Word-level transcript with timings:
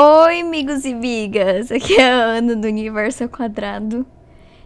Oi, 0.00 0.42
amigos 0.42 0.84
e 0.84 0.92
amigas! 0.92 1.72
Aqui 1.72 1.94
é 1.94 2.08
a 2.08 2.24
Ana 2.36 2.54
do 2.54 2.68
Universo 2.68 3.28
Quadrado. 3.28 4.06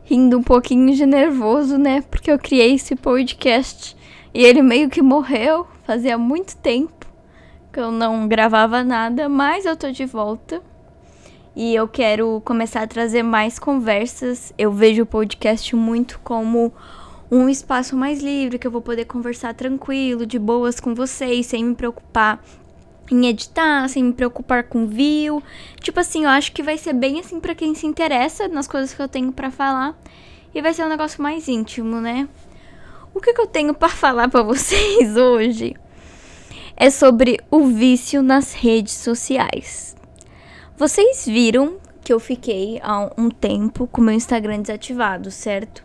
Rindo 0.04 0.36
um 0.36 0.42
pouquinho 0.42 0.94
de 0.94 1.06
nervoso, 1.06 1.78
né? 1.78 2.02
Porque 2.02 2.30
eu 2.30 2.38
criei 2.38 2.74
esse 2.74 2.94
podcast 2.94 3.96
e 4.34 4.44
ele 4.44 4.60
meio 4.60 4.90
que 4.90 5.00
morreu 5.00 5.66
fazia 5.84 6.18
muito 6.18 6.54
tempo 6.58 7.06
que 7.72 7.80
eu 7.80 7.90
não 7.90 8.28
gravava 8.28 8.84
nada, 8.84 9.26
mas 9.26 9.64
eu 9.64 9.74
tô 9.74 9.90
de 9.90 10.04
volta. 10.04 10.60
E 11.56 11.74
eu 11.74 11.88
quero 11.88 12.42
começar 12.44 12.82
a 12.82 12.86
trazer 12.86 13.22
mais 13.22 13.58
conversas. 13.58 14.52
Eu 14.58 14.70
vejo 14.70 15.04
o 15.04 15.06
podcast 15.06 15.74
muito 15.74 16.20
como 16.22 16.70
um 17.30 17.48
espaço 17.48 17.96
mais 17.96 18.22
livre 18.22 18.58
que 18.58 18.66
eu 18.66 18.70
vou 18.70 18.82
poder 18.82 19.06
conversar 19.06 19.54
tranquilo, 19.54 20.26
de 20.26 20.38
boas 20.38 20.78
com 20.78 20.94
vocês, 20.94 21.46
sem 21.46 21.64
me 21.64 21.74
preocupar 21.74 22.38
em 23.12 23.26
editar, 23.26 23.88
sem 23.88 24.04
me 24.04 24.12
preocupar 24.12 24.64
com 24.64 24.86
view. 24.86 25.42
Tipo 25.80 26.00
assim, 26.00 26.24
eu 26.24 26.30
acho 26.30 26.52
que 26.52 26.62
vai 26.62 26.78
ser 26.78 26.92
bem 26.92 27.20
assim 27.20 27.40
para 27.40 27.54
quem 27.54 27.74
se 27.74 27.86
interessa 27.86 28.48
nas 28.48 28.66
coisas 28.66 28.94
que 28.94 29.02
eu 29.02 29.08
tenho 29.08 29.32
para 29.32 29.50
falar 29.50 29.96
e 30.54 30.60
vai 30.60 30.72
ser 30.74 30.84
um 30.84 30.88
negócio 30.88 31.22
mais 31.22 31.48
íntimo, 31.48 32.00
né? 32.00 32.28
O 33.14 33.20
que, 33.20 33.32
que 33.32 33.40
eu 33.40 33.46
tenho 33.46 33.72
para 33.74 33.88
falar 33.88 34.28
para 34.28 34.42
vocês 34.42 35.16
hoje 35.16 35.76
é 36.76 36.90
sobre 36.90 37.38
o 37.50 37.66
vício 37.66 38.22
nas 38.22 38.52
redes 38.52 38.94
sociais. 38.94 39.94
Vocês 40.76 41.26
viram 41.26 41.76
que 42.02 42.12
eu 42.12 42.18
fiquei 42.18 42.80
há 42.82 43.10
um 43.16 43.30
tempo 43.30 43.86
com 43.86 44.00
meu 44.00 44.14
Instagram 44.14 44.62
desativado, 44.62 45.30
certo? 45.30 45.84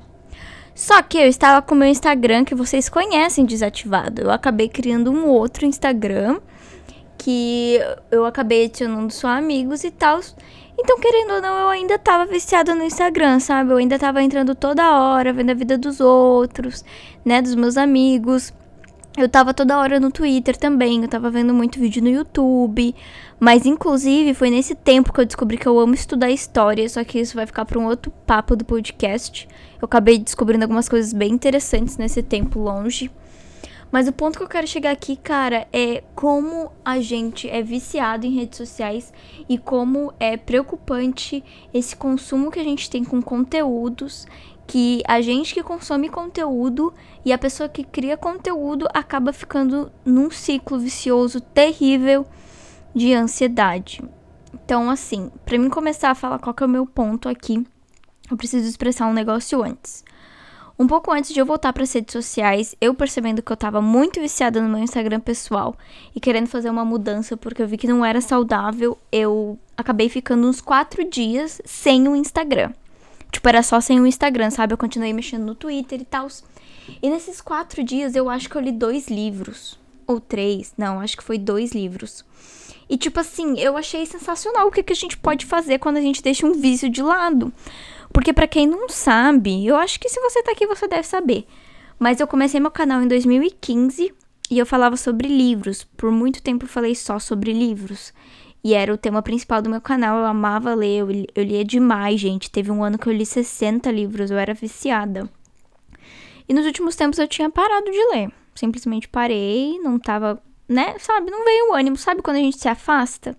Só 0.73 1.01
que 1.01 1.17
eu 1.17 1.27
estava 1.27 1.61
com 1.61 1.73
meu 1.73 1.87
Instagram 1.87 2.45
que 2.45 2.55
vocês 2.55 2.87
conhecem 2.87 3.45
desativado. 3.45 4.21
Eu 4.21 4.31
acabei 4.31 4.69
criando 4.69 5.11
um 5.11 5.25
outro 5.25 5.65
Instagram 5.65 6.39
que 7.27 7.77
eu 8.09 8.23
acabei 8.23 8.63
adicionando 8.63 9.11
só 9.11 9.27
amigos 9.27 9.83
e 9.83 9.91
tal. 9.91 10.21
Então, 10.79 10.97
querendo 10.97 11.33
ou 11.33 11.41
não, 11.41 11.59
eu 11.59 11.67
ainda 11.67 11.99
tava 11.99 12.25
viciada 12.25 12.73
no 12.73 12.85
Instagram, 12.85 13.41
sabe? 13.41 13.73
Eu 13.73 13.77
ainda 13.77 13.99
tava 13.99 14.23
entrando 14.23 14.55
toda 14.55 14.97
hora, 14.97 15.33
vendo 15.33 15.49
a 15.49 15.53
vida 15.53 15.77
dos 15.77 15.99
outros, 15.99 16.85
né? 17.25 17.41
Dos 17.41 17.53
meus 17.53 17.75
amigos. 17.75 18.53
Eu 19.17 19.27
tava 19.27 19.53
toda 19.53 19.77
hora 19.77 19.99
no 19.99 20.09
Twitter 20.09 20.55
também, 20.55 21.01
eu 21.01 21.09
tava 21.09 21.29
vendo 21.29 21.53
muito 21.53 21.81
vídeo 21.81 22.01
no 22.01 22.07
YouTube. 22.07 22.95
Mas, 23.37 23.65
inclusive, 23.65 24.33
foi 24.33 24.49
nesse 24.49 24.73
tempo 24.73 25.11
que 25.11 25.19
eu 25.19 25.25
descobri 25.25 25.57
que 25.57 25.67
eu 25.67 25.77
amo 25.77 25.95
estudar 25.95 26.31
história. 26.31 26.87
Só 26.87 27.03
que 27.03 27.19
isso 27.19 27.35
vai 27.35 27.45
ficar 27.45 27.65
pra 27.65 27.77
um 27.77 27.87
outro 27.87 28.09
papo 28.25 28.55
do 28.55 28.63
podcast. 28.63 29.49
Eu 29.81 29.85
acabei 29.85 30.17
descobrindo 30.17 30.63
algumas 30.63 30.87
coisas 30.87 31.11
bem 31.11 31.33
interessantes 31.33 31.97
nesse 31.97 32.23
tempo 32.23 32.57
longe. 32.57 33.11
Mas 33.91 34.07
o 34.07 34.11
ponto 34.11 34.37
que 34.37 34.43
eu 34.43 34.49
quero 34.49 34.67
chegar 34.67 34.91
aqui, 34.91 35.15
cara, 35.15 35.67
é 35.71 36.03
como 36.13 36.71
a 36.83 36.99
gente 36.99 37.49
é 37.49 37.61
viciado 37.61 38.25
em 38.25 38.35
redes 38.35 38.57
sociais 38.57 39.13
e 39.47 39.57
como 39.57 40.13
é 40.19 40.35
preocupante 40.35 41.43
esse 41.73 41.95
consumo 41.95 42.51
que 42.51 42.59
a 42.59 42.63
gente 42.63 42.89
tem 42.89 43.03
com 43.03 43.21
conteúdos 43.21 44.27
que 44.67 45.01
a 45.07 45.21
gente 45.21 45.53
que 45.53 45.63
consome 45.63 46.09
conteúdo 46.09 46.93
e 47.23 47.31
a 47.31 47.37
pessoa 47.37 47.69
que 47.69 47.85
cria 47.85 48.17
conteúdo 48.17 48.85
acaba 48.93 49.31
ficando 49.31 49.89
num 50.03 50.29
ciclo 50.29 50.77
vicioso 50.77 51.39
terrível 51.39 52.27
de 52.93 53.13
ansiedade. 53.13 54.03
Então, 54.53 54.89
assim, 54.89 55.31
para 55.45 55.57
mim 55.57 55.69
começar 55.69 56.11
a 56.11 56.15
falar 56.15 56.39
qual 56.39 56.53
que 56.53 56.63
é 56.63 56.65
o 56.65 56.69
meu 56.69 56.85
ponto 56.85 57.29
aqui, 57.29 57.65
eu 58.29 58.35
preciso 58.35 58.67
expressar 58.67 59.07
um 59.07 59.13
negócio 59.13 59.63
antes. 59.63 60.03
Um 60.79 60.85
pouco 60.85 61.11
antes 61.11 61.33
de 61.33 61.39
eu 61.39 61.45
voltar 61.45 61.73
para 61.73 61.81
as 61.81 61.91
redes 61.91 62.13
sociais, 62.13 62.75
eu 62.79 62.93
percebendo 62.93 63.41
que 63.41 63.51
eu 63.51 63.55
estava 63.55 63.81
muito 63.81 64.21
viciada 64.21 64.61
no 64.61 64.69
meu 64.69 64.79
Instagram 64.79 65.19
pessoal 65.19 65.75
e 66.15 66.19
querendo 66.19 66.47
fazer 66.47 66.69
uma 66.69 66.85
mudança 66.85 67.35
porque 67.35 67.63
eu 67.63 67.67
vi 67.67 67.77
que 67.77 67.87
não 67.87 68.05
era 68.05 68.21
saudável, 68.21 68.95
eu 69.11 69.57
acabei 69.75 70.07
ficando 70.07 70.47
uns 70.47 70.61
quatro 70.61 71.03
dias 71.09 71.59
sem 71.65 72.07
o 72.07 72.15
Instagram. 72.15 72.73
Tipo, 73.31 73.49
era 73.49 73.63
só 73.63 73.81
sem 73.81 73.99
o 73.99 74.05
Instagram, 74.05 74.51
sabe? 74.51 74.73
Eu 74.73 74.77
continuei 74.77 75.13
mexendo 75.13 75.45
no 75.45 75.55
Twitter 75.55 76.01
e 76.01 76.05
tal. 76.05 76.27
E 77.01 77.09
nesses 77.09 77.41
quatro 77.41 77.83
dias 77.83 78.15
eu 78.15 78.29
acho 78.29 78.47
que 78.47 78.55
eu 78.55 78.61
li 78.61 78.71
dois 78.71 79.07
livros. 79.07 79.79
Ou 80.05 80.19
três. 80.19 80.73
Não, 80.77 81.01
acho 81.01 81.17
que 81.17 81.23
foi 81.23 81.39
dois 81.39 81.71
livros. 81.71 82.23
E, 82.89 82.97
tipo 82.97 83.19
assim, 83.19 83.59
eu 83.59 83.75
achei 83.75 84.05
sensacional 84.05 84.67
o 84.67 84.71
que, 84.71 84.81
que 84.81 84.93
a 84.93 84.95
gente 84.95 85.17
pode 85.17 85.45
fazer 85.45 85.79
quando 85.79 85.97
a 85.97 86.01
gente 86.01 86.23
deixa 86.23 86.45
um 86.45 86.53
vício 86.53 86.89
de 86.89 87.01
lado. 87.01 87.51
Porque 88.13 88.33
para 88.33 88.47
quem 88.47 88.65
não 88.65 88.89
sabe, 88.89 89.65
eu 89.65 89.75
acho 89.75 89.99
que 89.99 90.09
se 90.09 90.19
você 90.19 90.41
tá 90.43 90.51
aqui 90.51 90.65
você 90.65 90.87
deve 90.87 91.03
saber. 91.03 91.45
Mas 91.99 92.19
eu 92.19 92.27
comecei 92.27 92.59
meu 92.59 92.71
canal 92.71 93.01
em 93.01 93.07
2015 93.07 94.13
e 94.49 94.59
eu 94.59 94.65
falava 94.65 94.95
sobre 94.95 95.27
livros. 95.27 95.83
Por 95.83 96.11
muito 96.11 96.41
tempo 96.41 96.65
eu 96.65 96.69
falei 96.69 96.95
só 96.95 97.19
sobre 97.19 97.51
livros. 97.51 98.13
E 98.63 98.73
era 98.73 98.93
o 98.93 98.97
tema 98.97 99.21
principal 99.21 99.61
do 99.61 99.69
meu 99.69 99.81
canal. 99.81 100.19
Eu 100.19 100.25
amava 100.25 100.73
ler, 100.73 100.99
eu, 100.99 101.07
eu 101.35 101.43
lia 101.43 101.63
demais, 101.63 102.19
gente. 102.19 102.51
Teve 102.51 102.71
um 102.71 102.83
ano 102.83 102.97
que 102.97 103.07
eu 103.07 103.13
li 103.13 103.25
60 103.25 103.89
livros, 103.91 104.31
eu 104.31 104.37
era 104.37 104.53
viciada. 104.53 105.29
E 106.47 106.53
nos 106.53 106.65
últimos 106.65 106.95
tempos 106.95 107.19
eu 107.19 107.27
tinha 107.27 107.49
parado 107.49 107.89
de 107.89 108.05
ler. 108.11 108.31
Simplesmente 108.55 109.07
parei, 109.07 109.79
não 109.79 109.99
tava, 109.99 110.41
né? 110.67 110.97
Sabe, 110.99 111.29
não 111.29 111.43
veio 111.43 111.71
o 111.71 111.73
ânimo. 111.73 111.97
Sabe 111.97 112.21
quando 112.21 112.37
a 112.37 112.41
gente 112.41 112.57
se 112.57 112.69
afasta? 112.69 113.37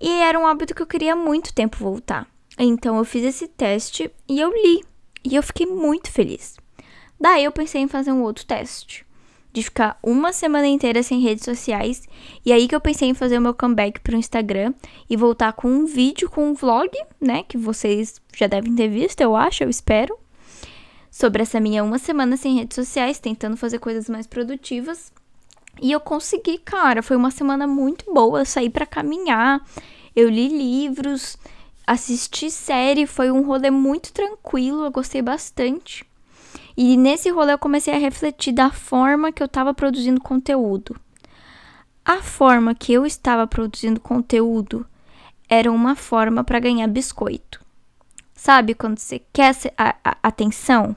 E 0.00 0.10
era 0.10 0.38
um 0.38 0.46
hábito 0.46 0.74
que 0.74 0.82
eu 0.82 0.86
queria 0.86 1.16
muito 1.16 1.54
tempo 1.54 1.76
voltar. 1.78 2.26
Então 2.58 2.96
eu 2.96 3.04
fiz 3.04 3.24
esse 3.24 3.48
teste 3.48 4.10
e 4.28 4.40
eu 4.40 4.50
li. 4.50 4.82
E 5.24 5.34
eu 5.34 5.42
fiquei 5.42 5.66
muito 5.66 6.10
feliz. 6.10 6.56
Daí 7.20 7.44
eu 7.44 7.52
pensei 7.52 7.80
em 7.80 7.88
fazer 7.88 8.12
um 8.12 8.22
outro 8.22 8.46
teste. 8.46 9.04
De 9.52 9.62
ficar 9.62 9.98
uma 10.02 10.32
semana 10.32 10.66
inteira 10.66 11.02
sem 11.02 11.20
redes 11.20 11.44
sociais. 11.44 12.02
E 12.44 12.52
aí 12.52 12.68
que 12.68 12.74
eu 12.74 12.80
pensei 12.80 13.08
em 13.08 13.14
fazer 13.14 13.38
o 13.38 13.40
meu 13.40 13.54
comeback 13.54 14.00
pro 14.00 14.16
Instagram 14.16 14.74
e 15.08 15.16
voltar 15.16 15.52
com 15.54 15.68
um 15.68 15.86
vídeo, 15.86 16.30
com 16.30 16.50
um 16.50 16.54
vlog, 16.54 16.90
né? 17.20 17.42
Que 17.42 17.56
vocês 17.56 18.20
já 18.34 18.46
devem 18.46 18.74
ter 18.74 18.88
visto, 18.88 19.20
eu 19.20 19.34
acho, 19.34 19.64
eu 19.64 19.70
espero. 19.70 20.18
Sobre 21.10 21.42
essa 21.42 21.58
minha 21.58 21.82
uma 21.82 21.98
semana 21.98 22.36
sem 22.36 22.56
redes 22.56 22.74
sociais, 22.74 23.18
tentando 23.18 23.56
fazer 23.56 23.78
coisas 23.78 24.08
mais 24.08 24.26
produtivas. 24.26 25.10
E 25.80 25.90
eu 25.92 26.00
consegui, 26.00 26.58
cara. 26.58 27.02
Foi 27.02 27.16
uma 27.16 27.30
semana 27.30 27.66
muito 27.66 28.12
boa. 28.12 28.40
Eu 28.40 28.46
saí 28.46 28.68
para 28.68 28.84
caminhar, 28.84 29.66
eu 30.14 30.28
li 30.28 30.48
livros, 30.48 31.38
assistir 31.86 32.50
série 32.50 33.06
foi 33.06 33.30
um 33.30 33.42
rolê 33.42 33.70
muito 33.70 34.12
tranquilo, 34.12 34.84
eu 34.84 34.90
gostei 34.90 35.22
bastante. 35.22 36.04
E 36.76 36.96
nesse 36.96 37.30
rolê 37.30 37.52
eu 37.52 37.58
comecei 37.58 37.94
a 37.94 37.98
refletir 37.98 38.52
da 38.52 38.70
forma 38.70 39.32
que 39.32 39.42
eu 39.42 39.46
estava 39.46 39.72
produzindo 39.72 40.20
conteúdo. 40.20 40.98
A 42.04 42.18
forma 42.18 42.74
que 42.74 42.92
eu 42.92 43.06
estava 43.06 43.46
produzindo 43.46 44.00
conteúdo 44.00 44.86
era 45.48 45.70
uma 45.70 45.94
forma 45.94 46.44
para 46.44 46.60
ganhar 46.60 46.86
biscoito. 46.86 47.64
Sabe 48.34 48.74
quando 48.74 48.98
você 48.98 49.20
quer 49.32 49.54
a, 49.78 49.96
a 50.04 50.16
atenção? 50.22 50.94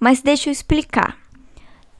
Mas 0.00 0.22
deixa 0.22 0.48
eu 0.48 0.52
explicar. 0.52 1.21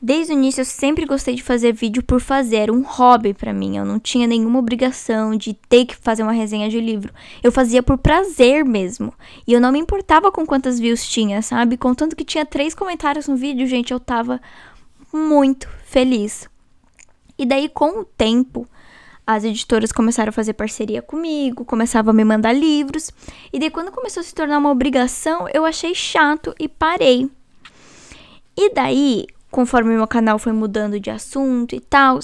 Desde 0.04 0.32
o 0.32 0.34
início 0.34 0.62
eu 0.62 0.64
sempre 0.64 1.06
gostei 1.06 1.36
de 1.36 1.44
fazer 1.44 1.72
vídeo 1.72 2.02
por 2.02 2.20
fazer, 2.20 2.72
um 2.72 2.82
hobby 2.82 3.32
para 3.32 3.52
mim. 3.52 3.76
Eu 3.76 3.84
não 3.84 4.00
tinha 4.00 4.26
nenhuma 4.26 4.58
obrigação 4.58 5.36
de 5.36 5.54
ter 5.54 5.84
que 5.84 5.94
fazer 5.94 6.24
uma 6.24 6.32
resenha 6.32 6.68
de 6.68 6.80
livro. 6.80 7.14
Eu 7.40 7.52
fazia 7.52 7.84
por 7.84 7.96
prazer 7.96 8.64
mesmo. 8.64 9.14
E 9.46 9.52
eu 9.52 9.60
não 9.60 9.70
me 9.70 9.78
importava 9.78 10.32
com 10.32 10.44
quantas 10.44 10.80
views 10.80 11.06
tinha, 11.08 11.40
sabe? 11.40 11.76
Contanto 11.76 12.16
que 12.16 12.24
tinha 12.24 12.44
três 12.44 12.74
comentários 12.74 13.28
no 13.28 13.36
vídeo, 13.36 13.64
gente, 13.64 13.92
eu 13.92 14.00
tava 14.00 14.40
muito 15.12 15.68
feliz. 15.84 16.50
E 17.38 17.46
daí, 17.46 17.68
com 17.68 18.00
o 18.00 18.04
tempo, 18.04 18.66
as 19.24 19.44
editoras 19.44 19.92
começaram 19.92 20.30
a 20.30 20.32
fazer 20.32 20.54
parceria 20.54 21.00
comigo, 21.00 21.64
começavam 21.64 22.10
a 22.10 22.14
me 22.14 22.24
mandar 22.24 22.52
livros. 22.52 23.12
E 23.52 23.58
daí, 23.60 23.70
quando 23.70 23.92
começou 23.92 24.20
a 24.20 24.24
se 24.24 24.34
tornar 24.34 24.58
uma 24.58 24.72
obrigação, 24.72 25.48
eu 25.54 25.64
achei 25.64 25.94
chato 25.94 26.52
e 26.58 26.68
parei. 26.68 27.30
E 28.56 28.74
daí, 28.74 29.26
conforme 29.52 29.94
meu 29.94 30.06
canal 30.06 30.38
foi 30.38 30.52
mudando 30.52 30.98
de 30.98 31.10
assunto 31.10 31.76
e 31.76 31.80
tal, 31.80 32.18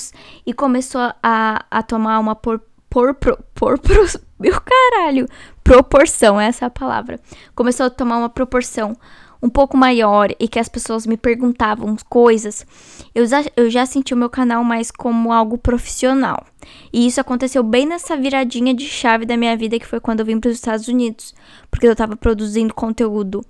e 0.47 0.53
começou 0.55 1.12
a, 1.22 1.65
a 1.71 1.83
tomar 1.83 2.19
uma 2.19 2.34
por, 2.34 2.61
por, 2.89 3.15
por, 3.15 3.36
por, 3.54 3.78
por 3.78 4.21
meu 4.41 4.60
caralho, 4.60 5.28
proporção, 5.63 6.41
essa 6.41 6.65
é 6.65 6.66
a 6.66 6.71
palavra. 6.71 7.21
Começou 7.54 7.86
a 7.86 7.91
tomar 7.91 8.16
uma 8.16 8.30
proporção 8.30 8.97
um 9.42 9.48
pouco 9.48 9.77
maior 9.77 10.30
e 10.41 10.48
que 10.48 10.59
as 10.59 10.69
pessoas 10.69 11.07
me 11.07 11.16
perguntavam 11.16 11.95
coisas, 12.09 12.66
eu 13.15 13.27
já, 13.27 13.45
eu 13.57 13.71
já 13.71 13.86
senti 13.86 14.13
o 14.13 14.16
meu 14.16 14.30
canal 14.30 14.65
mais 14.65 14.91
como 14.91 15.30
algo 15.30 15.59
profissional. 15.59 16.45
E 16.92 17.07
isso 17.07 17.21
aconteceu 17.21 17.63
bem 17.63 17.86
nessa 17.86 18.16
viradinha 18.16 18.75
de 18.75 18.86
chave 18.86 19.27
da 19.27 19.36
minha 19.36 19.57
vida, 19.57 19.78
que 19.78 19.86
foi 19.86 20.01
quando 20.01 20.21
eu 20.21 20.27
vim 20.27 20.41
para 20.41 20.48
os 20.48 20.57
Estados 20.57 20.89
Unidos, 20.89 21.34
porque 21.71 21.86
eu 21.86 21.92
estava 21.92 22.16
produzindo 22.16 22.75
conteúdo 22.75 23.45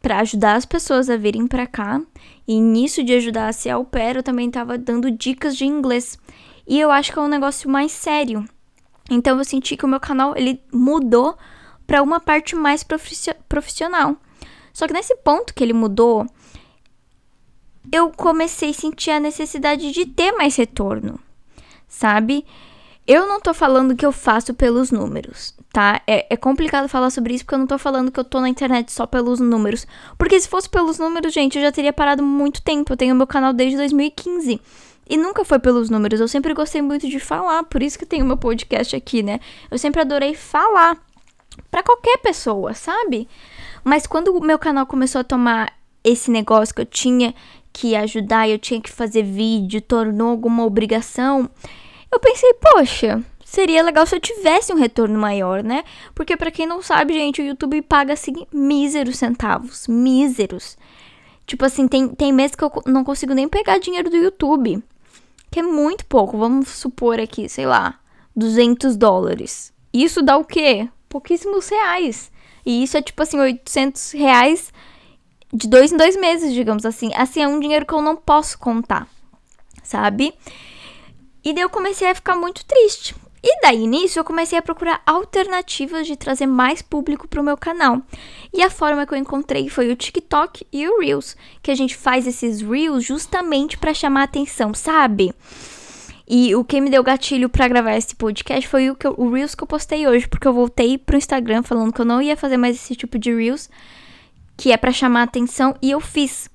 para 0.00 0.18
ajudar 0.20 0.56
as 0.56 0.64
pessoas 0.64 1.10
a 1.10 1.16
virem 1.16 1.46
para 1.46 1.66
cá. 1.66 2.00
E 2.46 2.60
nisso 2.60 3.02
de 3.02 3.14
ajudar 3.14 3.48
a 3.48 3.52
ser 3.52 3.70
au 3.70 3.84
pair, 3.84 4.16
eu 4.16 4.22
também 4.22 4.48
estava 4.48 4.76
dando 4.76 5.10
dicas 5.10 5.56
de 5.56 5.64
inglês. 5.66 6.18
E 6.66 6.78
eu 6.78 6.90
acho 6.90 7.12
que 7.12 7.18
é 7.18 7.22
um 7.22 7.28
negócio 7.28 7.68
mais 7.70 7.92
sério. 7.92 8.44
Então 9.10 9.38
eu 9.38 9.44
senti 9.44 9.76
que 9.76 9.84
o 9.84 9.88
meu 9.88 10.00
canal 10.00 10.36
ele 10.36 10.62
mudou 10.72 11.36
para 11.86 12.02
uma 12.02 12.20
parte 12.20 12.54
mais 12.54 12.84
profissional. 13.48 14.16
Só 14.72 14.86
que 14.86 14.92
nesse 14.92 15.16
ponto 15.16 15.52
que 15.52 15.64
ele 15.64 15.72
mudou, 15.72 16.26
eu 17.92 18.10
comecei 18.10 18.70
a 18.70 18.74
sentir 18.74 19.10
a 19.10 19.18
necessidade 19.18 19.90
de 19.90 20.06
ter 20.06 20.32
mais 20.32 20.54
retorno, 20.54 21.18
sabe? 21.88 22.46
Eu 23.06 23.26
não 23.26 23.40
tô 23.40 23.52
falando 23.52 23.96
que 23.96 24.06
eu 24.06 24.12
faço 24.12 24.54
pelos 24.54 24.92
números, 24.92 25.56
tá? 25.72 26.00
É, 26.06 26.26
é, 26.30 26.36
complicado 26.36 26.88
falar 26.88 27.10
sobre 27.10 27.34
isso 27.34 27.44
porque 27.44 27.54
eu 27.54 27.58
não 27.58 27.66
tô 27.66 27.78
falando 27.78 28.10
que 28.10 28.18
eu 28.18 28.24
tô 28.24 28.40
na 28.40 28.48
internet 28.48 28.92
só 28.92 29.06
pelos 29.06 29.40
números. 29.40 29.86
Porque 30.18 30.38
se 30.40 30.48
fosse 30.48 30.68
pelos 30.68 30.98
números, 30.98 31.32
gente, 31.32 31.56
eu 31.56 31.62
já 31.62 31.72
teria 31.72 31.92
parado 31.92 32.22
muito 32.22 32.62
tempo. 32.62 32.92
Eu 32.92 32.96
tenho 32.96 33.14
meu 33.14 33.26
canal 33.26 33.52
desde 33.52 33.76
2015. 33.76 34.60
E 35.08 35.16
nunca 35.16 35.44
foi 35.44 35.58
pelos 35.58 35.90
números. 35.90 36.20
Eu 36.20 36.28
sempre 36.28 36.54
gostei 36.54 36.82
muito 36.82 37.08
de 37.08 37.18
falar. 37.18 37.64
Por 37.64 37.82
isso 37.82 37.98
que 37.98 38.06
tenho 38.06 38.24
meu 38.24 38.36
podcast 38.36 38.94
aqui, 38.94 39.22
né? 39.22 39.40
Eu 39.70 39.78
sempre 39.78 40.00
adorei 40.00 40.34
falar. 40.34 40.96
para 41.70 41.82
qualquer 41.82 42.18
pessoa, 42.18 42.74
sabe? 42.74 43.28
Mas 43.84 44.06
quando 44.06 44.28
o 44.28 44.40
meu 44.40 44.58
canal 44.58 44.86
começou 44.86 45.20
a 45.20 45.24
tomar 45.24 45.72
esse 46.02 46.30
negócio 46.30 46.74
que 46.74 46.80
eu 46.80 46.86
tinha 46.86 47.34
que 47.72 47.94
ajudar, 47.94 48.48
eu 48.48 48.58
tinha 48.58 48.80
que 48.80 48.90
fazer 48.90 49.22
vídeo, 49.22 49.80
tornou 49.80 50.28
alguma 50.28 50.64
obrigação, 50.64 51.48
eu 52.12 52.18
pensei, 52.18 52.52
poxa, 52.54 53.22
seria 53.50 53.82
legal 53.82 54.06
se 54.06 54.14
eu 54.14 54.20
tivesse 54.20 54.72
um 54.72 54.76
retorno 54.76 55.18
maior, 55.18 55.64
né? 55.64 55.82
Porque 56.14 56.36
para 56.36 56.52
quem 56.52 56.68
não 56.68 56.80
sabe, 56.80 57.14
gente, 57.14 57.42
o 57.42 57.44
YouTube 57.44 57.82
paga 57.82 58.12
assim 58.12 58.46
míseros 58.52 59.18
centavos, 59.18 59.88
míseros. 59.88 60.78
Tipo 61.48 61.64
assim, 61.64 61.88
tem, 61.88 62.06
tem 62.06 62.32
meses 62.32 62.54
que 62.54 62.62
eu 62.62 62.70
não 62.86 63.02
consigo 63.02 63.34
nem 63.34 63.48
pegar 63.48 63.78
dinheiro 63.78 64.08
do 64.08 64.16
YouTube, 64.16 64.80
que 65.50 65.58
é 65.58 65.64
muito 65.64 66.06
pouco. 66.06 66.38
Vamos 66.38 66.68
supor 66.68 67.18
aqui, 67.18 67.48
sei 67.48 67.66
lá, 67.66 67.98
200 68.36 68.96
dólares. 68.96 69.72
Isso 69.92 70.22
dá 70.22 70.36
o 70.36 70.44
quê? 70.44 70.88
Pouquíssimos 71.08 71.68
reais. 71.68 72.30
E 72.64 72.84
isso 72.84 72.96
é 72.96 73.02
tipo 73.02 73.20
assim, 73.20 73.40
800 73.40 74.12
reais 74.12 74.72
de 75.52 75.66
dois 75.68 75.90
em 75.90 75.96
dois 75.96 76.16
meses, 76.16 76.54
digamos 76.54 76.86
assim. 76.86 77.10
Assim, 77.16 77.42
é 77.42 77.48
um 77.48 77.58
dinheiro 77.58 77.84
que 77.84 77.94
eu 77.94 78.00
não 78.00 78.14
posso 78.14 78.56
contar, 78.60 79.08
sabe? 79.82 80.32
E 81.42 81.52
daí 81.52 81.64
eu 81.64 81.68
comecei 81.68 82.08
a 82.08 82.14
ficar 82.14 82.36
muito 82.36 82.64
triste. 82.64 83.16
E 83.42 83.62
daí 83.62 83.86
nisso 83.86 84.18
eu 84.18 84.24
comecei 84.24 84.58
a 84.58 84.62
procurar 84.62 85.02
alternativas 85.06 86.06
de 86.06 86.16
trazer 86.16 86.46
mais 86.46 86.82
público 86.82 87.26
para 87.26 87.40
o 87.40 87.44
meu 87.44 87.56
canal. 87.56 88.02
E 88.52 88.62
a 88.62 88.68
forma 88.68 89.06
que 89.06 89.14
eu 89.14 89.18
encontrei 89.18 89.68
foi 89.68 89.90
o 89.90 89.96
TikTok 89.96 90.66
e 90.72 90.86
o 90.86 91.00
Reels, 91.00 91.36
que 91.62 91.70
a 91.70 91.74
gente 91.74 91.96
faz 91.96 92.26
esses 92.26 92.60
Reels 92.60 93.04
justamente 93.04 93.78
para 93.78 93.94
chamar 93.94 94.24
atenção, 94.24 94.74
sabe? 94.74 95.34
E 96.32 96.54
o 96.54 96.62
que 96.62 96.80
me 96.80 96.90
deu 96.90 97.02
gatilho 97.02 97.48
para 97.48 97.66
gravar 97.66 97.96
esse 97.96 98.14
podcast 98.14 98.68
foi 98.68 98.88
o, 98.88 98.94
que 98.94 99.04
eu, 99.04 99.14
o 99.16 99.32
Reels 99.32 99.54
que 99.54 99.64
eu 99.64 99.66
postei 99.66 100.06
hoje, 100.06 100.28
porque 100.28 100.46
eu 100.46 100.52
voltei 100.52 100.96
pro 100.96 101.16
Instagram 101.16 101.64
falando 101.64 101.92
que 101.92 102.00
eu 102.00 102.04
não 102.04 102.22
ia 102.22 102.36
fazer 102.36 102.56
mais 102.56 102.76
esse 102.76 102.94
tipo 102.94 103.18
de 103.18 103.34
Reels, 103.34 103.68
que 104.56 104.70
é 104.70 104.76
para 104.76 104.92
chamar 104.92 105.22
atenção, 105.22 105.74
e 105.82 105.90
eu 105.90 105.98
fiz. 105.98 106.48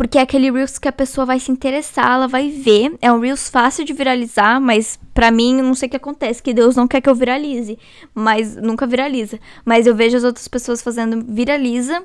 Porque 0.00 0.16
é 0.16 0.22
aquele 0.22 0.50
Reels 0.50 0.78
que 0.78 0.88
a 0.88 0.92
pessoa 0.92 1.26
vai 1.26 1.38
se 1.38 1.52
interessar, 1.52 2.14
ela 2.14 2.26
vai 2.26 2.48
ver. 2.48 2.96
É 3.02 3.12
um 3.12 3.20
Reels 3.20 3.50
fácil 3.50 3.84
de 3.84 3.92
viralizar, 3.92 4.58
mas 4.58 4.98
para 5.12 5.30
mim, 5.30 5.60
não 5.60 5.74
sei 5.74 5.88
o 5.88 5.90
que 5.90 5.96
acontece, 5.98 6.42
que 6.42 6.54
Deus 6.54 6.74
não 6.74 6.88
quer 6.88 7.02
que 7.02 7.10
eu 7.10 7.14
viralize. 7.14 7.78
Mas 8.14 8.56
nunca 8.56 8.86
viraliza. 8.86 9.38
Mas 9.62 9.86
eu 9.86 9.94
vejo 9.94 10.16
as 10.16 10.24
outras 10.24 10.48
pessoas 10.48 10.80
fazendo 10.80 11.22
viraliza. 11.28 12.02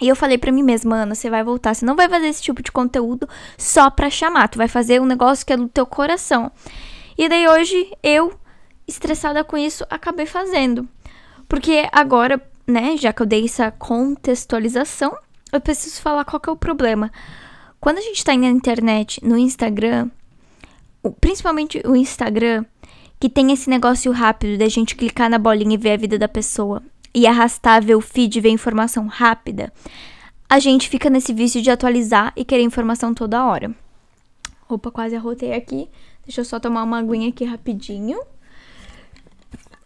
E 0.00 0.08
eu 0.08 0.16
falei 0.16 0.38
para 0.38 0.50
mim 0.50 0.62
mesma, 0.62 1.02
Ana, 1.02 1.14
você 1.14 1.28
vai 1.28 1.44
voltar, 1.44 1.74
você 1.74 1.84
não 1.84 1.94
vai 1.94 2.08
fazer 2.08 2.28
esse 2.28 2.40
tipo 2.40 2.62
de 2.62 2.72
conteúdo 2.72 3.28
só 3.58 3.90
pra 3.90 4.08
chamar, 4.08 4.48
tu 4.48 4.56
vai 4.56 4.66
fazer 4.66 4.98
um 4.98 5.04
negócio 5.04 5.44
que 5.44 5.52
é 5.52 5.56
do 5.58 5.68
teu 5.68 5.84
coração. 5.84 6.50
E 7.18 7.28
daí 7.28 7.46
hoje 7.46 7.90
eu, 8.02 8.32
estressada 8.86 9.44
com 9.44 9.58
isso, 9.58 9.84
acabei 9.90 10.24
fazendo. 10.24 10.88
Porque 11.46 11.86
agora, 11.92 12.40
né, 12.66 12.96
já 12.96 13.12
que 13.12 13.20
eu 13.20 13.26
dei 13.26 13.44
essa 13.44 13.70
contextualização, 13.70 15.14
eu 15.52 15.60
preciso 15.60 16.00
falar 16.00 16.24
qual 16.24 16.40
que 16.40 16.48
é 16.48 16.52
o 16.52 16.56
problema. 16.56 17.10
Quando 17.80 17.98
a 17.98 18.02
gente 18.02 18.24
tá 18.24 18.36
na 18.36 18.48
internet, 18.48 19.24
no 19.24 19.38
Instagram, 19.38 20.10
principalmente 21.20 21.80
o 21.86 21.94
Instagram, 21.94 22.64
que 23.20 23.28
tem 23.28 23.52
esse 23.52 23.68
negócio 23.70 24.12
rápido 24.12 24.58
da 24.58 24.68
gente 24.68 24.94
clicar 24.94 25.30
na 25.30 25.38
bolinha 25.38 25.74
e 25.74 25.78
ver 25.78 25.92
a 25.92 25.96
vida 25.96 26.18
da 26.18 26.28
pessoa 26.28 26.82
e 27.14 27.26
arrastar, 27.26 27.82
ver 27.82 27.94
o 27.94 28.00
feed, 28.00 28.40
ver 28.40 28.50
informação 28.50 29.06
rápida, 29.06 29.72
a 30.48 30.58
gente 30.58 30.88
fica 30.88 31.10
nesse 31.10 31.32
vício 31.32 31.60
de 31.60 31.70
atualizar 31.70 32.32
e 32.36 32.44
querer 32.44 32.62
informação 32.62 33.12
toda 33.12 33.44
hora. 33.44 33.74
Opa, 34.68 34.90
quase 34.90 35.16
arrotei 35.16 35.52
aqui. 35.52 35.88
Deixa 36.24 36.42
eu 36.42 36.44
só 36.44 36.60
tomar 36.60 36.82
uma 36.82 36.98
aguinha 36.98 37.28
aqui 37.28 37.44
rapidinho. 37.44 38.20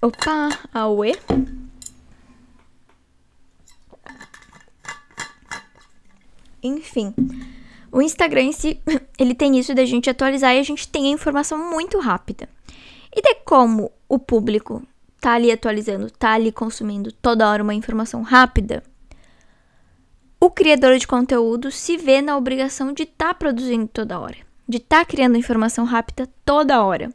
Opa, 0.00 0.49
auê. 0.75 1.14
Enfim, 6.62 7.14
o 7.91 8.00
Instagram 8.00 8.53
si, 8.53 8.81
ele 9.19 9.35
tem 9.35 9.59
isso 9.59 9.75
da 9.75 9.85
gente 9.85 10.09
atualizar 10.09 10.55
e 10.55 10.59
a 10.59 10.62
gente 10.62 10.88
tem 10.88 11.06
a 11.06 11.14
informação 11.14 11.59
muito 11.70 11.99
rápida. 11.99 12.49
E 13.14 13.20
de 13.20 13.35
como 13.44 13.91
o 14.09 14.19
público 14.19 14.82
tá 15.20 15.35
ali 15.35 15.53
atualizando, 15.53 16.11
tá 16.11 16.32
ali 16.32 16.50
consumindo 16.50 17.12
toda 17.12 17.49
hora 17.49 17.62
uma 17.62 17.75
informação 17.75 18.23
rápida, 18.23 18.82
o 20.41 20.50
criador 20.50 20.99
de 20.99 21.06
conteúdo 21.06 21.70
se 21.70 21.97
vê 21.97 22.20
na 22.20 22.37
obrigação 22.37 22.93
de 22.93 23.05
estar 23.05 23.29
tá 23.29 23.35
produzindo 23.35 23.87
toda 23.87 24.19
hora, 24.19 24.38
de 24.69 24.79
estar 24.79 24.99
tá 24.99 25.05
criando 25.05 25.37
informação 25.37 25.85
rápida 25.85 26.29
toda 26.44 26.82
hora. 26.82 27.12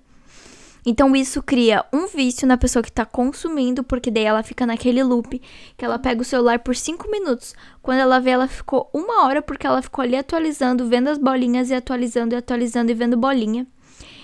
Então 0.89 1.13
isso 1.13 1.43
cria 1.43 1.83
um 1.91 2.07
vício 2.07 2.47
na 2.47 2.55
pessoa 2.55 2.81
que 2.81 2.87
está 2.87 3.05
consumindo, 3.05 3.83
porque 3.83 4.09
daí 4.09 4.23
ela 4.23 4.41
fica 4.41 4.65
naquele 4.65 5.03
loop 5.03 5.41
que 5.75 5.83
ela 5.83 5.99
pega 5.99 6.21
o 6.21 6.23
celular 6.23 6.59
por 6.59 6.77
5 6.77 7.11
minutos. 7.11 7.53
Quando 7.81 7.99
ela 7.99 8.21
vê, 8.21 8.29
ela 8.29 8.47
ficou 8.47 8.89
uma 8.93 9.25
hora 9.25 9.41
porque 9.41 9.67
ela 9.67 9.81
ficou 9.81 10.01
ali 10.01 10.15
atualizando, 10.15 10.87
vendo 10.87 11.09
as 11.09 11.17
bolinhas 11.17 11.69
e 11.69 11.73
atualizando 11.73 12.33
e 12.33 12.37
atualizando 12.37 12.89
e 12.89 12.93
vendo 12.93 13.17
bolinha. 13.17 13.67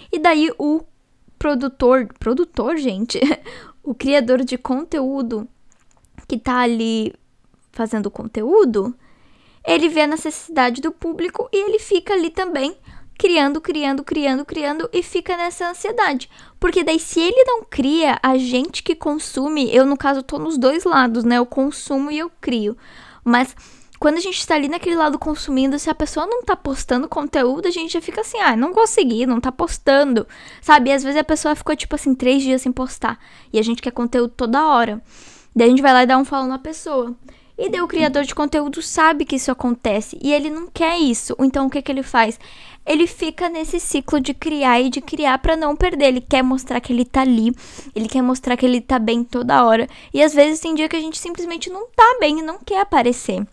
E 0.10 0.18
daí 0.18 0.51
o 0.57 0.81
produtor, 1.38 2.07
produtor, 2.18 2.77
gente, 2.77 3.19
o 3.83 3.94
criador 3.94 4.42
de 4.45 4.57
conteúdo 4.57 5.45
que 6.30 6.38
tá 6.38 6.60
ali 6.60 7.13
fazendo 7.74 8.10
conteúdo, 8.10 8.95
ele 9.68 9.89
vê 9.89 10.04
a 10.04 10.07
necessidade 10.07 10.81
do 10.81 10.94
público 10.94 11.50
e 11.51 11.57
ele 11.57 11.80
fica 11.80 12.13
ali 12.13 12.30
também 12.30 12.77
criando, 13.24 13.62
criando, 13.62 14.04
criando, 14.04 14.44
criando 14.44 14.90
e 14.92 15.02
fica 15.02 15.38
nessa 15.38 15.70
ansiedade. 15.70 16.30
Porque 16.60 16.84
daí, 16.84 17.00
se 17.00 17.22
ele 17.22 17.42
não 17.46 17.64
cria, 17.64 18.20
a 18.22 18.38
gente 18.38 18.84
que 18.84 18.94
consome, 18.94 19.74
eu 19.74 19.86
no 19.86 19.96
caso 19.96 20.22
tô 20.22 20.38
nos 20.38 20.58
dois 20.58 20.84
lados, 20.84 21.24
né? 21.24 21.38
Eu 21.38 21.46
consumo 21.46 22.12
e 22.12 22.20
eu 22.20 22.30
crio. 22.42 22.78
Mas 23.24 23.56
quando 23.98 24.18
a 24.18 24.20
gente 24.20 24.46
tá 24.46 24.56
ali 24.56 24.68
naquele 24.68 24.98
lado 24.98 25.18
consumindo, 25.18 25.80
se 25.80 25.90
a 25.90 25.96
pessoa 25.96 26.25
não 26.25 26.44
tá 26.44 26.54
postando 26.54 27.08
conteúdo, 27.08 27.66
a 27.66 27.72
gente 27.72 27.94
já 27.94 28.02
fica 28.02 28.20
assim, 28.20 28.38
ah, 28.40 28.58
não 28.58 28.74
consegui, 28.74 29.25
não 29.25 29.40
tá 29.40 29.54
postando. 29.54 30.28
Sabe? 30.62 30.90
E 30.90 30.94
às 30.94 31.02
vezes 31.02 31.18
a 31.18 31.24
pessoa 31.24 31.56
ficou, 31.56 31.78
tipo 31.78 31.96
assim, 31.96 32.14
três 32.14 32.44
dias 32.44 32.62
sem 32.62 32.74
postar. 32.74 33.18
E 33.54 33.58
a 33.58 33.63
gente 33.63 33.82
quer 33.82 33.92
conteúdo 33.92 34.34
toda 34.36 34.68
hora. 34.68 35.01
Daí 35.56 35.68
a 35.68 35.70
gente 35.70 35.82
vai 35.82 35.94
lá 35.94 36.03
e 36.03 36.08
dá 36.08 36.18
um 36.18 36.25
follow 36.25 36.50
na 36.50 36.60
pessoa. 36.60 37.15
E 37.57 37.69
daí 37.69 37.81
o 37.81 37.88
criador 37.88 38.24
de 38.24 38.33
conteúdo 38.33 38.81
sabe 38.81 39.25
que 39.25 39.36
isso 39.36 39.51
acontece 39.51 40.17
e 40.22 40.33
ele 40.33 40.50
não 40.50 40.67
quer 40.67 40.98
isso. 40.98 41.36
Então 41.39 41.67
o 41.67 41.69
que, 41.69 41.81
que 41.81 41.91
ele 41.91 42.01
faz? 42.01 42.39
Ele 42.86 43.07
fica 43.07 43.48
nesse 43.48 43.79
ciclo 43.79 44.19
de 44.19 44.33
criar 44.33 44.81
e 44.81 44.89
de 44.89 45.00
criar 45.01 45.38
para 45.38 45.55
não 45.55 45.75
perder. 45.75 46.07
Ele 46.07 46.22
quer 46.22 46.43
mostrar 46.43 46.81
que 46.81 46.91
ele 46.91 47.05
tá 47.05 47.22
ali, 47.22 47.53
ele 47.95 48.07
quer 48.07 48.22
mostrar 48.22 48.57
que 48.57 48.65
ele 48.65 48.81
tá 48.81 48.98
bem 49.00 49.24
toda 49.24 49.63
hora. 49.63 49.88
E 50.13 50.22
às 50.22 50.33
vezes 50.33 50.60
tem 50.60 50.75
dia 50.75 50.89
que 50.89 50.95
a 50.95 51.01
gente 51.01 51.17
simplesmente 51.17 51.69
não 51.69 51.88
tá 51.95 52.17
bem 52.19 52.39
e 52.39 52.43
não 52.43 52.57
quer 52.57 52.81
aparecer. 52.81 53.45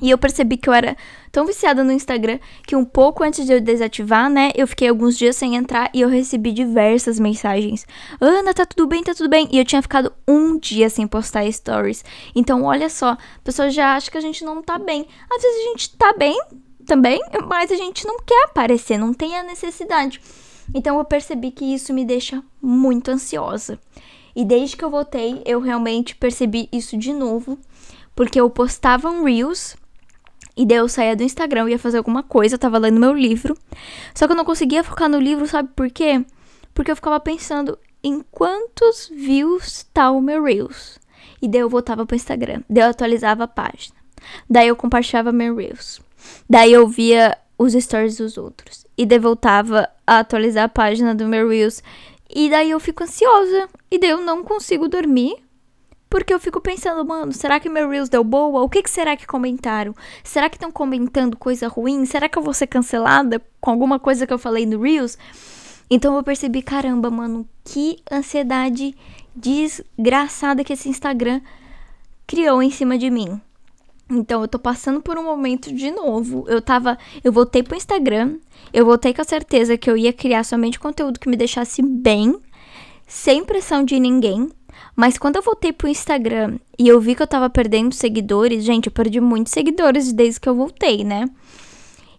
E 0.00 0.10
eu 0.10 0.18
percebi 0.18 0.56
que 0.56 0.68
eu 0.68 0.72
era 0.72 0.96
tão 1.30 1.44
viciada 1.44 1.82
no 1.82 1.92
Instagram 1.92 2.38
que 2.66 2.76
um 2.76 2.84
pouco 2.84 3.22
antes 3.24 3.44
de 3.46 3.52
eu 3.52 3.60
desativar, 3.60 4.30
né, 4.30 4.50
eu 4.54 4.66
fiquei 4.66 4.88
alguns 4.88 5.16
dias 5.16 5.36
sem 5.36 5.56
entrar 5.56 5.90
e 5.92 6.00
eu 6.00 6.08
recebi 6.08 6.52
diversas 6.52 7.18
mensagens. 7.18 7.86
Ana, 8.20 8.54
tá 8.54 8.64
tudo 8.64 8.86
bem, 8.86 9.02
tá 9.02 9.14
tudo 9.14 9.28
bem. 9.28 9.48
E 9.50 9.58
eu 9.58 9.64
tinha 9.64 9.82
ficado 9.82 10.12
um 10.26 10.58
dia 10.58 10.88
sem 10.88 11.06
postar 11.06 11.50
stories. 11.50 12.04
Então, 12.34 12.64
olha 12.64 12.88
só, 12.88 13.10
a 13.10 13.18
pessoa 13.42 13.70
já 13.70 13.94
acha 13.96 14.10
que 14.10 14.18
a 14.18 14.22
gente 14.22 14.44
não 14.44 14.62
tá 14.62 14.78
bem. 14.78 15.06
Às 15.30 15.42
vezes 15.42 15.58
a 15.58 15.68
gente 15.68 15.96
tá 15.96 16.14
bem 16.16 16.40
também, 16.86 17.20
mas 17.46 17.70
a 17.70 17.76
gente 17.76 18.06
não 18.06 18.18
quer 18.20 18.44
aparecer, 18.46 18.96
não 18.98 19.12
tem 19.12 19.36
a 19.36 19.42
necessidade. 19.42 20.20
Então 20.74 20.98
eu 20.98 21.04
percebi 21.04 21.50
que 21.50 21.64
isso 21.64 21.92
me 21.92 22.04
deixa 22.04 22.42
muito 22.60 23.10
ansiosa. 23.10 23.78
E 24.34 24.44
desde 24.44 24.76
que 24.76 24.84
eu 24.84 24.90
voltei, 24.90 25.42
eu 25.44 25.60
realmente 25.60 26.14
percebi 26.14 26.68
isso 26.72 26.96
de 26.96 27.12
novo, 27.12 27.58
porque 28.14 28.40
eu 28.40 28.48
postava 28.48 29.10
um 29.10 29.24
Reels 29.24 29.76
e 30.58 30.66
daí 30.66 30.78
eu 30.78 30.88
saía 30.88 31.14
do 31.14 31.22
Instagram, 31.22 31.70
ia 31.70 31.78
fazer 31.78 31.98
alguma 31.98 32.20
coisa, 32.20 32.56
eu 32.56 32.58
tava 32.58 32.78
lendo 32.78 32.98
meu 32.98 33.12
livro. 33.12 33.56
Só 34.12 34.26
que 34.26 34.32
eu 34.32 34.36
não 34.36 34.44
conseguia 34.44 34.82
focar 34.82 35.08
no 35.08 35.20
livro, 35.20 35.46
sabe 35.46 35.68
por 35.76 35.88
quê? 35.88 36.24
Porque 36.74 36.90
eu 36.90 36.96
ficava 36.96 37.20
pensando 37.20 37.78
em 38.02 38.24
quantos 38.32 39.08
views 39.14 39.86
tá 39.94 40.10
o 40.10 40.20
meu 40.20 40.42
Reels. 40.42 40.98
E 41.40 41.46
daí 41.46 41.60
eu 41.60 41.68
voltava 41.68 42.04
pro 42.04 42.16
Instagram. 42.16 42.62
Daí 42.68 42.82
eu 42.82 42.90
atualizava 42.90 43.44
a 43.44 43.48
página. 43.48 43.94
Daí 44.50 44.66
eu 44.66 44.74
compartilhava 44.74 45.30
meu 45.30 45.54
Reels. 45.54 46.00
Daí 46.50 46.72
eu 46.72 46.88
via 46.88 47.38
os 47.56 47.74
stories 47.74 48.16
dos 48.16 48.36
outros. 48.36 48.84
E 48.96 49.06
daí 49.06 49.20
voltava 49.20 49.88
a 50.04 50.18
atualizar 50.18 50.64
a 50.64 50.68
página 50.68 51.14
do 51.14 51.28
meu 51.28 51.48
Reels. 51.48 51.84
E 52.28 52.50
daí 52.50 52.72
eu 52.72 52.80
fico 52.80 53.04
ansiosa. 53.04 53.68
E 53.88 53.96
daí 53.96 54.10
eu 54.10 54.22
não 54.22 54.42
consigo 54.42 54.88
dormir. 54.88 55.36
Porque 56.08 56.32
eu 56.32 56.40
fico 56.40 56.60
pensando, 56.60 57.04
mano, 57.04 57.32
será 57.32 57.60
que 57.60 57.68
meu 57.68 57.88
Reels 57.88 58.08
deu 58.08 58.24
boa? 58.24 58.62
O 58.62 58.68
que, 58.68 58.82
que 58.82 58.90
será 58.90 59.16
que 59.16 59.26
comentaram? 59.26 59.94
Será 60.24 60.48
que 60.48 60.56
estão 60.56 60.70
comentando 60.70 61.36
coisa 61.36 61.68
ruim? 61.68 62.06
Será 62.06 62.28
que 62.28 62.38
eu 62.38 62.42
vou 62.42 62.54
ser 62.54 62.66
cancelada 62.66 63.42
com 63.60 63.70
alguma 63.70 63.98
coisa 63.98 64.26
que 64.26 64.32
eu 64.32 64.38
falei 64.38 64.64
no 64.64 64.80
Reels? 64.80 65.18
Então 65.90 66.16
eu 66.16 66.22
percebi, 66.22 66.62
caramba, 66.62 67.10
mano, 67.10 67.46
que 67.64 67.98
ansiedade 68.10 68.94
desgraçada 69.34 70.64
que 70.64 70.72
esse 70.72 70.88
Instagram 70.88 71.40
criou 72.26 72.62
em 72.62 72.70
cima 72.70 72.98
de 72.98 73.10
mim. 73.10 73.40
Então 74.10 74.40
eu 74.40 74.48
tô 74.48 74.58
passando 74.58 75.02
por 75.02 75.18
um 75.18 75.24
momento 75.24 75.72
de 75.72 75.90
novo. 75.90 76.44
Eu 76.48 76.62
tava, 76.62 76.96
eu 77.22 77.30
voltei 77.30 77.62
pro 77.62 77.76
Instagram, 77.76 78.36
eu 78.72 78.84
voltei 78.84 79.12
com 79.12 79.20
a 79.20 79.24
certeza 79.24 79.76
que 79.76 79.90
eu 79.90 79.96
ia 79.96 80.12
criar 80.12 80.44
somente 80.44 80.80
conteúdo 80.80 81.20
que 81.20 81.28
me 81.28 81.36
deixasse 81.36 81.82
bem, 81.82 82.38
sem 83.08 83.44
pressão 83.44 83.82
de 83.82 83.98
ninguém. 83.98 84.48
Mas 84.94 85.18
quando 85.18 85.36
eu 85.36 85.42
voltei 85.42 85.72
pro 85.72 85.88
Instagram 85.88 86.58
e 86.78 86.86
eu 86.86 87.00
vi 87.00 87.14
que 87.14 87.22
eu 87.22 87.26
tava 87.26 87.48
perdendo 87.48 87.94
seguidores, 87.94 88.62
gente, 88.62 88.86
eu 88.86 88.92
perdi 88.92 89.20
muitos 89.20 89.52
seguidores 89.52 90.12
desde 90.12 90.38
que 90.38 90.48
eu 90.48 90.54
voltei, 90.54 91.02
né? 91.02 91.24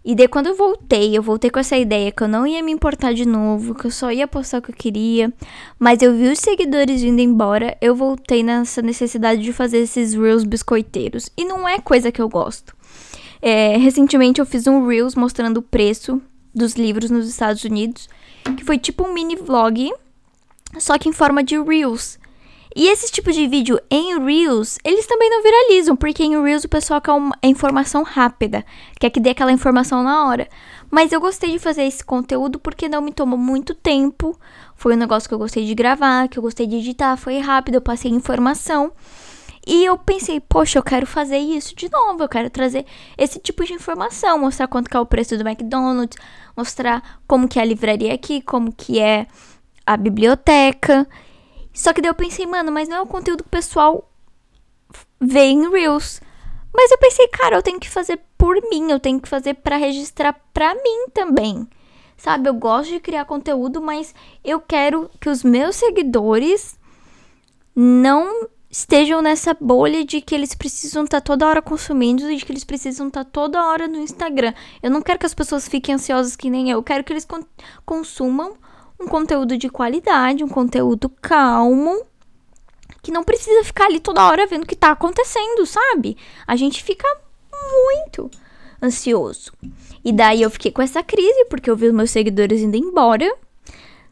E 0.03 0.15
daí 0.15 0.27
quando 0.27 0.47
eu 0.47 0.55
voltei, 0.55 1.15
eu 1.15 1.21
voltei 1.21 1.51
com 1.51 1.59
essa 1.59 1.77
ideia 1.77 2.11
que 2.11 2.23
eu 2.23 2.27
não 2.27 2.47
ia 2.47 2.63
me 2.63 2.71
importar 2.71 3.13
de 3.13 3.25
novo, 3.25 3.75
que 3.75 3.85
eu 3.85 3.91
só 3.91 4.11
ia 4.11 4.27
postar 4.27 4.57
o 4.57 4.61
que 4.61 4.71
eu 4.71 4.75
queria. 4.75 5.31
Mas 5.77 6.01
eu 6.01 6.13
vi 6.15 6.29
os 6.29 6.39
seguidores 6.39 7.03
indo 7.03 7.19
embora, 7.21 7.77
eu 7.81 7.93
voltei 7.93 8.41
nessa 8.41 8.81
necessidade 8.81 9.41
de 9.41 9.53
fazer 9.53 9.79
esses 9.79 10.13
reels 10.13 10.43
biscoiteiros. 10.43 11.29
E 11.37 11.45
não 11.45 11.67
é 11.67 11.79
coisa 11.79 12.11
que 12.11 12.21
eu 12.21 12.29
gosto. 12.29 12.73
É, 13.41 13.77
recentemente 13.77 14.39
eu 14.39 14.45
fiz 14.45 14.67
um 14.67 14.87
reels 14.87 15.15
mostrando 15.15 15.57
o 15.57 15.61
preço 15.61 16.21
dos 16.55 16.73
livros 16.73 17.11
nos 17.11 17.27
Estados 17.27 17.63
Unidos, 17.63 18.09
que 18.57 18.65
foi 18.65 18.77
tipo 18.77 19.03
um 19.03 19.13
mini 19.13 19.35
vlog, 19.35 19.91
só 20.77 20.97
que 20.97 21.09
em 21.09 21.13
forma 21.13 21.43
de 21.43 21.57
reels. 21.61 22.19
E 22.75 22.87
esses 22.87 23.09
tipos 23.09 23.33
de 23.33 23.47
vídeo 23.47 23.79
em 23.89 24.23
Reels, 24.23 24.77
eles 24.83 25.07
também 25.07 25.27
não 25.27 25.41
viralizam, 25.41 25.95
porque 25.95 26.23
em 26.23 26.39
Reels 26.39 26.63
o 26.63 26.69
pessoal 26.69 27.01
quer 27.01 27.13
uma 27.13 27.35
informação 27.41 28.03
rápida, 28.03 28.63
quer 28.99 29.09
que 29.09 29.19
dê 29.19 29.31
aquela 29.31 29.51
informação 29.51 30.03
na 30.03 30.27
hora. 30.27 30.47
Mas 30.91 31.11
eu 31.11 31.19
gostei 31.19 31.51
de 31.51 31.57
fazer 31.57 31.83
esse 31.83 32.05
conteúdo 32.05 32.59
porque 32.59 32.87
não 32.87 33.01
me 33.01 33.11
tomou 33.11 33.39
muito 33.39 33.73
tempo. 33.73 34.39
Foi 34.75 34.93
um 34.93 34.97
negócio 34.97 35.27
que 35.27 35.33
eu 35.33 35.39
gostei 35.39 35.65
de 35.65 35.73
gravar, 35.73 36.27
que 36.27 36.37
eu 36.37 36.43
gostei 36.43 36.67
de 36.67 36.75
editar, 36.75 37.17
foi 37.17 37.39
rápido, 37.39 37.75
eu 37.75 37.81
passei 37.81 38.11
informação. 38.11 38.91
E 39.65 39.83
eu 39.83 39.97
pensei, 39.97 40.39
poxa, 40.39 40.77
eu 40.77 40.83
quero 40.83 41.07
fazer 41.07 41.37
isso 41.37 41.75
de 41.75 41.89
novo, 41.89 42.23
eu 42.23 42.29
quero 42.29 42.49
trazer 42.49 42.85
esse 43.17 43.39
tipo 43.39 43.65
de 43.65 43.73
informação, 43.73 44.39
mostrar 44.39 44.67
quanto 44.67 44.89
que 44.89 44.95
é 44.95 44.99
o 44.99 45.05
preço 45.05 45.35
do 45.37 45.47
McDonald's, 45.47 46.17
mostrar 46.55 47.19
como 47.27 47.47
que 47.47 47.59
é 47.59 47.63
a 47.63 47.65
livraria 47.65 48.13
aqui, 48.13 48.41
como 48.41 48.71
que 48.71 48.99
é 48.99 49.27
a 49.89 49.97
biblioteca. 49.97 51.07
Só 51.73 51.91
que 51.93 51.99
daí 51.99 52.11
eu 52.11 52.15
pensei, 52.15 52.45
mano, 52.45 52.71
mas 52.71 52.87
não 52.87 52.97
é 52.97 53.01
o 53.01 53.07
conteúdo 53.07 53.41
que 53.41 53.47
o 53.47 53.51
pessoal 53.51 54.07
vê 55.19 55.45
em 55.45 55.67
Reels. 55.67 56.21
Mas 56.71 56.91
eu 56.91 56.97
pensei, 56.99 57.27
cara, 57.29 57.55
eu 57.55 57.63
tenho 57.63 57.79
que 57.79 57.89
fazer 57.89 58.19
por 58.37 58.55
mim, 58.69 58.91
eu 58.91 58.99
tenho 58.99 59.19
que 59.19 59.27
fazer 59.27 59.55
para 59.55 59.77
registrar 59.77 60.33
pra 60.53 60.75
mim 60.75 61.07
também. 61.11 61.67
Sabe, 62.15 62.47
eu 62.47 62.53
gosto 62.53 62.91
de 62.91 62.99
criar 62.99 63.25
conteúdo, 63.25 63.81
mas 63.81 64.13
eu 64.43 64.59
quero 64.59 65.09
que 65.19 65.27
os 65.27 65.43
meus 65.43 65.77
seguidores 65.77 66.77
não 67.75 68.47
estejam 68.69 69.23
nessa 69.23 69.57
bolha 69.59 70.05
de 70.05 70.21
que 70.21 70.35
eles 70.35 70.53
precisam 70.53 71.05
estar 71.05 71.21
tá 71.21 71.25
toda 71.25 71.47
hora 71.47 71.63
consumindo 71.63 72.29
e 72.29 72.35
de 72.35 72.45
que 72.45 72.51
eles 72.51 72.63
precisam 72.63 73.07
estar 73.07 73.23
tá 73.23 73.29
toda 73.31 73.65
hora 73.65 73.87
no 73.87 73.97
Instagram. 73.97 74.53
Eu 74.83 74.91
não 74.91 75.01
quero 75.01 75.17
que 75.17 75.25
as 75.25 75.33
pessoas 75.33 75.67
fiquem 75.67 75.95
ansiosas 75.95 76.35
que 76.35 76.47
nem 76.47 76.69
eu, 76.69 76.77
eu 76.77 76.83
quero 76.83 77.03
que 77.03 77.11
eles 77.11 77.25
con 77.25 77.41
consumam 77.83 78.55
um 78.99 79.07
conteúdo 79.07 79.57
de 79.57 79.69
qualidade, 79.69 80.43
um 80.43 80.49
conteúdo 80.49 81.09
calmo, 81.21 82.05
que 83.01 83.11
não 83.11 83.23
precisa 83.23 83.63
ficar 83.63 83.85
ali 83.85 83.99
toda 83.99 84.25
hora 84.27 84.45
vendo 84.45 84.63
o 84.63 84.67
que 84.67 84.75
tá 84.75 84.91
acontecendo, 84.91 85.65
sabe? 85.65 86.17
A 86.45 86.55
gente 86.55 86.83
fica 86.83 87.07
muito 87.51 88.29
ansioso. 88.81 89.53
E 90.03 90.11
daí 90.11 90.41
eu 90.41 90.49
fiquei 90.49 90.71
com 90.71 90.81
essa 90.81 91.03
crise, 91.03 91.45
porque 91.45 91.69
eu 91.69 91.75
vi 91.75 91.87
os 91.87 91.93
meus 91.93 92.11
seguidores 92.11 92.61
indo 92.61 92.77
embora. 92.77 93.31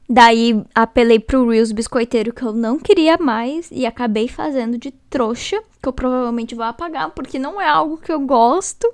Daí 0.09 0.63
apelei 0.73 1.19
pro 1.19 1.49
Reels 1.49 1.73
biscoiteiro 1.73 2.33
que 2.33 2.43
eu 2.43 2.53
não 2.53 2.79
queria 2.79 3.17
mais 3.17 3.69
e 3.71 3.85
acabei 3.85 4.29
fazendo 4.29 4.77
de 4.77 4.91
trouxa, 5.09 5.61
que 5.81 5.87
eu 5.87 5.91
provavelmente 5.91 6.55
vou 6.55 6.63
apagar, 6.63 7.11
porque 7.11 7.37
não 7.37 7.59
é 7.59 7.67
algo 7.67 7.97
que 7.97 8.11
eu 8.11 8.19
gosto. 8.21 8.87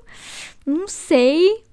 Não 0.65 0.87
sei. 0.87 1.63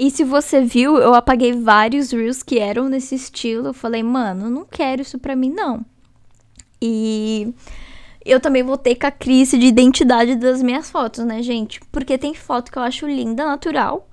E 0.00 0.10
se 0.10 0.24
você 0.24 0.62
viu, 0.62 0.96
eu 0.96 1.12
apaguei 1.12 1.52
vários 1.52 2.10
reels 2.10 2.42
que 2.42 2.58
eram 2.58 2.88
nesse 2.88 3.14
estilo. 3.14 3.66
Eu 3.66 3.74
falei, 3.74 4.02
mano, 4.02 4.48
não 4.48 4.64
quero 4.64 5.02
isso 5.02 5.18
pra 5.18 5.36
mim, 5.36 5.50
não. 5.50 5.84
E 6.80 7.52
eu 8.24 8.40
também 8.40 8.62
voltei 8.62 8.94
com 8.94 9.06
a 9.06 9.10
crise 9.10 9.58
de 9.58 9.66
identidade 9.66 10.36
das 10.36 10.62
minhas 10.62 10.90
fotos, 10.90 11.22
né, 11.26 11.42
gente? 11.42 11.82
Porque 11.92 12.16
tem 12.16 12.32
foto 12.32 12.72
que 12.72 12.78
eu 12.78 12.82
acho 12.82 13.06
linda, 13.06 13.44
natural. 13.44 14.08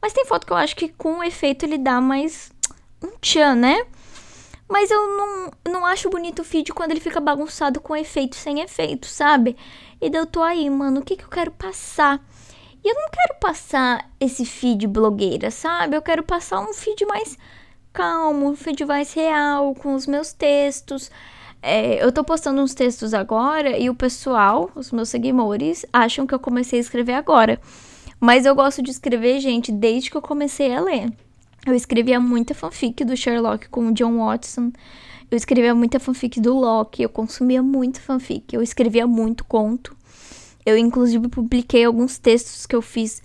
Mas 0.00 0.12
tem 0.12 0.24
foto 0.24 0.46
que 0.46 0.52
eu 0.52 0.56
acho 0.56 0.76
que 0.76 0.90
com 0.90 1.18
o 1.18 1.24
efeito 1.24 1.64
ele 1.64 1.78
dá 1.78 2.00
mais 2.00 2.52
um 3.02 3.10
tchan, 3.20 3.56
né? 3.56 3.84
Mas 4.68 4.88
eu 4.88 5.16
não, 5.16 5.50
não 5.68 5.84
acho 5.84 6.08
bonito 6.10 6.42
o 6.42 6.44
feed 6.44 6.72
quando 6.72 6.92
ele 6.92 7.00
fica 7.00 7.18
bagunçado 7.18 7.80
com 7.80 7.96
efeito 7.96 8.36
sem 8.36 8.60
efeito, 8.60 9.08
sabe? 9.08 9.56
E 10.00 10.08
daí 10.08 10.20
eu 10.20 10.26
tô 10.26 10.44
aí, 10.44 10.70
mano, 10.70 11.00
o 11.00 11.04
que, 11.04 11.16
que 11.16 11.24
eu 11.24 11.28
quero 11.28 11.50
passar? 11.50 12.24
E 12.84 12.88
eu 12.88 12.94
não 12.94 13.08
quero 13.10 13.40
passar 13.40 14.10
esse 14.20 14.44
feed 14.44 14.86
blogueira, 14.86 15.50
sabe? 15.50 15.96
Eu 15.96 16.02
quero 16.02 16.22
passar 16.22 16.60
um 16.60 16.74
feed 16.74 17.06
mais 17.06 17.38
calmo, 17.94 18.50
um 18.50 18.54
feed 18.54 18.84
mais 18.84 19.14
real, 19.14 19.74
com 19.74 19.94
os 19.94 20.06
meus 20.06 20.34
textos. 20.34 21.10
É, 21.62 22.04
eu 22.04 22.12
tô 22.12 22.22
postando 22.22 22.60
uns 22.60 22.74
textos 22.74 23.14
agora 23.14 23.78
e 23.78 23.88
o 23.88 23.94
pessoal, 23.94 24.70
os 24.74 24.92
meus 24.92 25.08
seguidores, 25.08 25.86
acham 25.90 26.26
que 26.26 26.34
eu 26.34 26.38
comecei 26.38 26.78
a 26.78 26.82
escrever 26.82 27.14
agora. 27.14 27.58
Mas 28.20 28.44
eu 28.44 28.54
gosto 28.54 28.82
de 28.82 28.90
escrever, 28.90 29.40
gente, 29.40 29.72
desde 29.72 30.10
que 30.10 30.16
eu 30.16 30.22
comecei 30.22 30.74
a 30.74 30.80
ler. 30.80 31.10
Eu 31.66 31.74
escrevia 31.74 32.20
muita 32.20 32.52
fanfic 32.52 33.02
do 33.02 33.16
Sherlock 33.16 33.70
com 33.70 33.86
o 33.86 33.92
John 33.94 34.18
Watson. 34.18 34.70
Eu 35.30 35.36
escrevia 35.38 35.74
muita 35.74 35.98
fanfic 35.98 36.38
do 36.38 36.54
Loki. 36.54 37.02
Eu 37.02 37.08
consumia 37.08 37.62
muito 37.62 37.98
fanfic. 37.98 38.54
Eu 38.54 38.62
escrevia 38.62 39.06
muito 39.06 39.42
conto. 39.42 39.96
Eu, 40.64 40.76
inclusive, 40.78 41.28
publiquei 41.28 41.84
alguns 41.84 42.18
textos 42.18 42.66
que 42.66 42.74
eu 42.74 42.82
fiz 42.82 43.22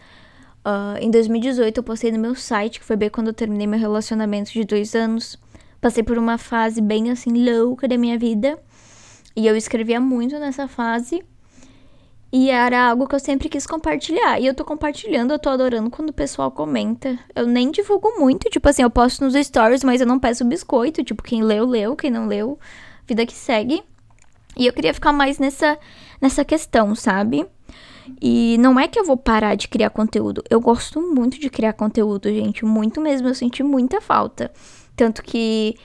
uh, 0.65 0.97
em 0.99 1.09
2018. 1.09 1.77
Eu 1.77 1.83
postei 1.83 2.11
no 2.11 2.19
meu 2.19 2.35
site, 2.35 2.79
que 2.79 2.85
foi 2.85 2.95
bem 2.95 3.09
quando 3.09 3.27
eu 3.27 3.33
terminei 3.33 3.67
meu 3.67 3.79
relacionamento 3.79 4.51
de 4.51 4.63
dois 4.63 4.95
anos. 4.95 5.37
Passei 5.79 6.03
por 6.03 6.17
uma 6.17 6.37
fase 6.37 6.81
bem 6.81 7.09
assim 7.09 7.31
louca 7.49 7.87
da 7.87 7.97
minha 7.97 8.17
vida. 8.17 8.59
E 9.35 9.47
eu 9.47 9.55
escrevia 9.55 9.99
muito 9.99 10.37
nessa 10.37 10.67
fase. 10.67 11.23
E 12.31 12.51
era 12.51 12.89
algo 12.89 13.07
que 13.07 13.15
eu 13.15 13.19
sempre 13.19 13.49
quis 13.49 13.65
compartilhar. 13.65 14.39
E 14.39 14.45
eu 14.45 14.53
tô 14.53 14.63
compartilhando, 14.63 15.31
eu 15.31 15.39
tô 15.39 15.49
adorando 15.49 15.89
quando 15.89 16.09
o 16.09 16.13
pessoal 16.13 16.51
comenta. 16.51 17.17
Eu 17.35 17.47
nem 17.47 17.71
divulgo 17.71 18.19
muito, 18.19 18.49
tipo 18.49 18.67
assim, 18.69 18.83
eu 18.83 18.89
posto 18.89 19.23
nos 19.23 19.33
stories, 19.33 19.83
mas 19.83 20.01
eu 20.01 20.05
não 20.05 20.19
peço 20.19 20.45
biscoito. 20.45 21.03
Tipo, 21.03 21.23
quem 21.23 21.41
leu, 21.41 21.65
leu, 21.65 21.95
quem 21.95 22.11
não 22.11 22.27
leu, 22.27 22.59
vida 23.07 23.25
que 23.25 23.33
segue. 23.33 23.81
E 24.59 24.67
eu 24.67 24.73
queria 24.73 24.93
ficar 24.93 25.13
mais 25.13 25.39
nessa 25.39 25.79
nessa 26.21 26.43
questão, 26.43 26.93
sabe? 26.93 27.47
E 28.21 28.57
não 28.59 28.77
é 28.77 28.87
que 28.87 28.99
eu 28.99 29.05
vou 29.05 29.15
parar 29.15 29.55
de 29.55 29.69
criar 29.69 29.89
conteúdo. 29.89 30.43
Eu 30.49 30.59
gosto 30.59 31.01
muito 31.01 31.39
de 31.39 31.49
criar 31.49 31.73
conteúdo, 31.73 32.27
gente. 32.29 32.65
Muito 32.65 32.99
mesmo. 32.99 33.29
Eu 33.29 33.35
senti 33.35 33.63
muita 33.63 34.01
falta. 34.01 34.51
Tanto 34.97 35.23
que 35.23 35.75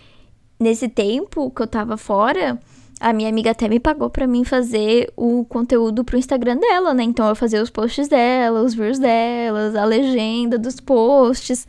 nesse 0.59 0.89
tempo 0.89 1.51
que 1.51 1.63
eu 1.63 1.67
tava 1.69 1.97
fora, 1.97 2.59
a 2.99 3.13
minha 3.13 3.29
amiga 3.29 3.53
até 3.53 3.69
me 3.69 3.79
pagou 3.79 4.11
para 4.11 4.27
mim 4.27 4.43
fazer 4.43 5.13
o 5.17 5.45
conteúdo 5.45 6.05
pro 6.05 6.19
Instagram 6.19 6.57
dela, 6.57 6.93
né? 6.93 7.05
Então 7.05 7.29
eu 7.29 7.37
fazia 7.37 7.63
os 7.63 7.71
posts 7.71 8.09
dela, 8.09 8.63
os 8.63 8.75
reels 8.75 8.99
delas, 8.99 9.77
a 9.77 9.85
legenda 9.85 10.59
dos 10.59 10.81
posts. 10.81 11.69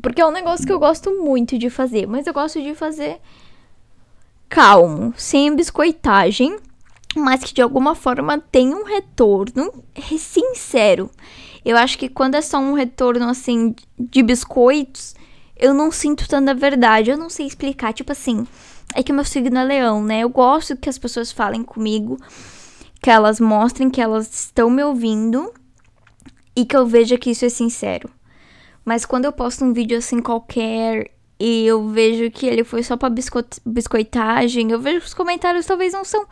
Porque 0.00 0.20
é 0.20 0.26
um 0.26 0.30
negócio 0.30 0.64
que 0.64 0.72
eu 0.72 0.78
gosto 0.78 1.10
muito 1.20 1.58
de 1.58 1.70
fazer. 1.70 2.06
Mas 2.06 2.26
eu 2.26 2.32
gosto 2.32 2.62
de 2.62 2.74
fazer 2.74 3.18
calmo, 4.50 5.14
sem 5.16 5.56
biscoitagem 5.56 6.58
mas 7.16 7.42
que 7.42 7.54
de 7.54 7.62
alguma 7.62 7.94
forma 7.94 8.38
tem 8.38 8.74
um 8.74 8.84
retorno 8.84 9.72
sincero. 10.18 11.10
Eu 11.64 11.76
acho 11.76 11.98
que 11.98 12.08
quando 12.08 12.36
é 12.36 12.42
só 12.42 12.58
um 12.58 12.74
retorno 12.74 13.28
assim 13.28 13.74
de 13.98 14.22
biscoitos, 14.22 15.14
eu 15.56 15.74
não 15.74 15.90
sinto 15.90 16.28
tanta 16.28 16.54
verdade. 16.54 17.10
Eu 17.10 17.18
não 17.18 17.28
sei 17.28 17.46
explicar. 17.46 17.92
Tipo 17.92 18.12
assim, 18.12 18.46
é 18.94 19.02
que 19.02 19.12
meu 19.12 19.24
signo 19.24 19.58
é 19.58 19.64
leão, 19.64 20.02
né? 20.02 20.20
Eu 20.20 20.28
gosto 20.28 20.76
que 20.76 20.88
as 20.88 20.98
pessoas 20.98 21.32
falem 21.32 21.62
comigo, 21.62 22.16
que 23.02 23.10
elas 23.10 23.40
mostrem 23.40 23.90
que 23.90 24.00
elas 24.00 24.44
estão 24.44 24.70
me 24.70 24.82
ouvindo 24.82 25.52
e 26.56 26.64
que 26.64 26.76
eu 26.76 26.86
veja 26.86 27.18
que 27.18 27.30
isso 27.30 27.44
é 27.44 27.48
sincero. 27.50 28.08
Mas 28.84 29.04
quando 29.04 29.26
eu 29.26 29.32
posto 29.32 29.64
um 29.64 29.72
vídeo 29.72 29.98
assim 29.98 30.20
qualquer 30.20 31.10
e 31.40 31.66
eu 31.66 31.88
vejo 31.88 32.30
que 32.30 32.46
ele 32.46 32.62
foi 32.62 32.82
só 32.82 32.98
pra 32.98 33.10
biscoitagem, 33.64 34.70
eu 34.70 34.78
vejo 34.78 35.00
que 35.00 35.06
os 35.06 35.14
comentários 35.14 35.64
talvez 35.64 35.94
não 35.94 36.04
são 36.04 36.26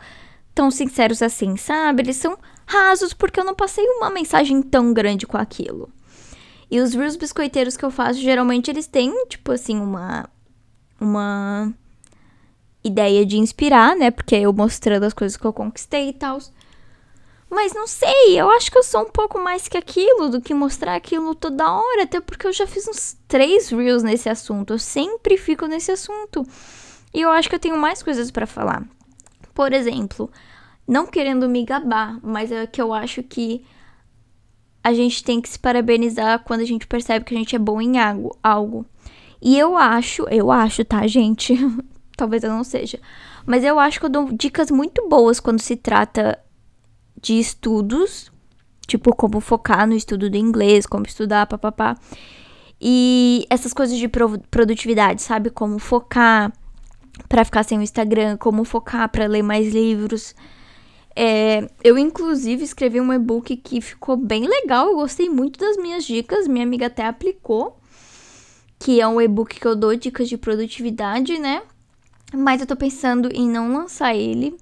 tão 0.53 0.69
sinceros 0.69 1.23
assim, 1.23 1.57
sabe? 1.57 2.03
Eles 2.03 2.17
são 2.17 2.37
rasos 2.67 3.11
porque 3.11 3.39
eu 3.39 3.43
não 3.43 3.55
passei 3.55 3.83
uma 3.83 4.11
mensagem 4.11 4.61
tão 4.61 4.93
grande 4.93 5.25
com 5.25 5.35
aquilo. 5.35 5.89
E 6.69 6.79
os 6.79 6.93
reels 6.93 7.15
biscoiteiros 7.15 7.75
que 7.75 7.83
eu 7.83 7.89
faço, 7.89 8.19
geralmente 8.19 8.69
eles 8.69 8.85
têm, 8.85 9.25
tipo 9.25 9.51
assim, 9.51 9.79
uma. 9.79 10.29
Uma 11.01 11.73
ideia 12.83 13.25
de 13.25 13.37
inspirar, 13.37 13.95
né? 13.95 14.11
Porque 14.11 14.35
é 14.35 14.41
eu 14.41 14.53
mostrando 14.53 15.03
as 15.03 15.13
coisas 15.13 15.37
que 15.37 15.45
eu 15.45 15.53
conquistei 15.53 16.09
e 16.09 16.13
tal. 16.13 16.39
Mas 17.49 17.73
não 17.73 17.87
sei, 17.87 18.39
eu 18.39 18.49
acho 18.51 18.71
que 18.71 18.77
eu 18.77 18.83
sou 18.83 19.01
um 19.01 19.09
pouco 19.09 19.39
mais 19.39 19.67
que 19.67 19.77
aquilo 19.77 20.29
do 20.29 20.39
que 20.39 20.53
mostrar 20.53 20.95
aquilo 20.95 21.33
toda 21.33 21.71
hora, 21.71 22.03
até 22.03 22.21
porque 22.21 22.45
eu 22.45 22.53
já 22.53 22.67
fiz 22.67 22.87
uns 22.87 23.17
três 23.27 23.69
reels 23.69 24.03
nesse 24.03 24.29
assunto. 24.29 24.73
Eu 24.73 24.79
sempre 24.79 25.35
fico 25.35 25.65
nesse 25.65 25.91
assunto. 25.91 26.45
E 27.11 27.21
eu 27.21 27.31
acho 27.31 27.49
que 27.49 27.55
eu 27.55 27.59
tenho 27.59 27.77
mais 27.77 28.03
coisas 28.03 28.29
para 28.29 28.45
falar. 28.45 28.87
Por 29.53 29.73
exemplo, 29.73 30.31
não 30.87 31.07
querendo 31.07 31.49
me 31.49 31.65
gabar, 31.65 32.19
mas 32.21 32.51
é 32.51 32.67
que 32.67 32.81
eu 32.81 32.93
acho 32.93 33.23
que 33.23 33.65
a 34.83 34.93
gente 34.93 35.23
tem 35.23 35.41
que 35.41 35.49
se 35.49 35.57
parabenizar 35.57 36.43
quando 36.43 36.61
a 36.61 36.65
gente 36.65 36.87
percebe 36.87 37.25
que 37.25 37.33
a 37.33 37.37
gente 37.37 37.55
é 37.55 37.59
bom 37.59 37.81
em 37.81 37.93
algo. 38.43 38.85
E 39.41 39.57
eu 39.57 39.75
acho, 39.75 40.23
eu 40.29 40.51
acho, 40.51 40.85
tá, 40.85 41.05
gente? 41.07 41.55
Talvez 42.15 42.43
eu 42.43 42.51
não 42.51 42.63
seja. 42.63 42.99
Mas 43.45 43.63
eu 43.63 43.79
acho 43.79 43.99
que 43.99 44.05
eu 44.05 44.09
dou 44.09 44.31
dicas 44.31 44.69
muito 44.69 45.07
boas 45.09 45.39
quando 45.39 45.59
se 45.59 45.75
trata 45.75 46.37
de 47.21 47.39
estudos, 47.39 48.31
tipo 48.87 49.15
como 49.15 49.39
focar 49.39 49.87
no 49.87 49.95
estudo 49.95 50.29
do 50.29 50.37
inglês, 50.37 50.85
como 50.85 51.05
estudar, 51.05 51.45
papapá. 51.47 51.97
E 52.81 53.45
essas 53.49 53.73
coisas 53.73 53.97
de 53.97 54.07
produtividade, 54.49 55.21
sabe? 55.21 55.49
Como 55.49 55.77
focar 55.79 56.51
para 57.27 57.43
ficar 57.43 57.63
sem 57.63 57.77
o 57.77 57.81
Instagram, 57.81 58.37
como 58.37 58.63
focar 58.63 59.09
para 59.09 59.27
ler 59.27 59.43
mais 59.43 59.73
livros. 59.73 60.33
É, 61.15 61.69
eu, 61.83 61.97
inclusive, 61.97 62.63
escrevi 62.63 63.01
um 63.01 63.11
e-book 63.11 63.57
que 63.57 63.81
ficou 63.81 64.15
bem 64.15 64.47
legal. 64.47 64.87
Eu 64.87 64.95
gostei 64.95 65.29
muito 65.29 65.59
das 65.59 65.75
minhas 65.75 66.05
dicas. 66.05 66.47
Minha 66.47 66.65
amiga 66.65 66.85
até 66.85 67.05
aplicou. 67.05 67.77
Que 68.79 69.01
é 69.01 69.07
um 69.07 69.19
e-book 69.19 69.59
que 69.59 69.67
eu 69.67 69.75
dou 69.75 69.93
dicas 69.95 70.29
de 70.29 70.37
produtividade, 70.37 71.37
né? 71.37 71.61
Mas 72.33 72.61
eu 72.61 72.67
tô 72.67 72.77
pensando 72.77 73.29
em 73.33 73.49
não 73.49 73.73
lançar 73.73 74.15
ele. 74.15 74.55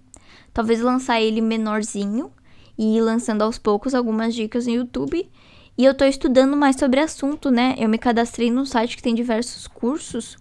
Talvez 0.51 0.81
lançar 0.81 1.21
ele 1.21 1.39
menorzinho 1.39 2.31
e 2.77 3.01
lançando 3.01 3.41
aos 3.41 3.57
poucos 3.57 3.95
algumas 3.95 4.35
dicas 4.35 4.67
no 4.67 4.73
YouTube. 4.73 5.29
E 5.77 5.85
eu 5.85 5.93
tô 5.93 6.05
estudando 6.05 6.57
mais 6.57 6.75
sobre 6.75 6.99
assunto, 6.99 7.51
né? 7.51 7.75
Eu 7.77 7.87
me 7.87 7.97
cadastrei 7.97 8.49
num 8.49 8.65
site 8.65 8.95
que 8.95 9.03
tem 9.03 9.13
diversos 9.13 9.67
cursos. 9.67 10.37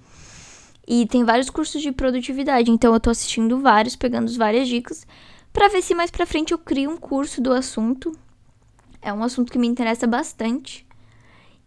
E 0.86 1.06
tem 1.06 1.24
vários 1.24 1.50
cursos 1.50 1.82
de 1.82 1.92
produtividade. 1.92 2.70
Então 2.70 2.94
eu 2.94 3.00
tô 3.00 3.10
assistindo 3.10 3.58
vários, 3.60 3.96
pegando 3.96 4.32
várias 4.36 4.68
dicas. 4.68 5.06
para 5.52 5.68
ver 5.68 5.82
se 5.82 5.94
mais 5.94 6.10
pra 6.10 6.26
frente 6.26 6.52
eu 6.52 6.58
crio 6.58 6.90
um 6.90 6.96
curso 6.96 7.40
do 7.40 7.52
assunto. 7.52 8.12
É 9.00 9.12
um 9.12 9.22
assunto 9.22 9.52
que 9.52 9.58
me 9.58 9.66
interessa 9.66 10.06
bastante. 10.06 10.86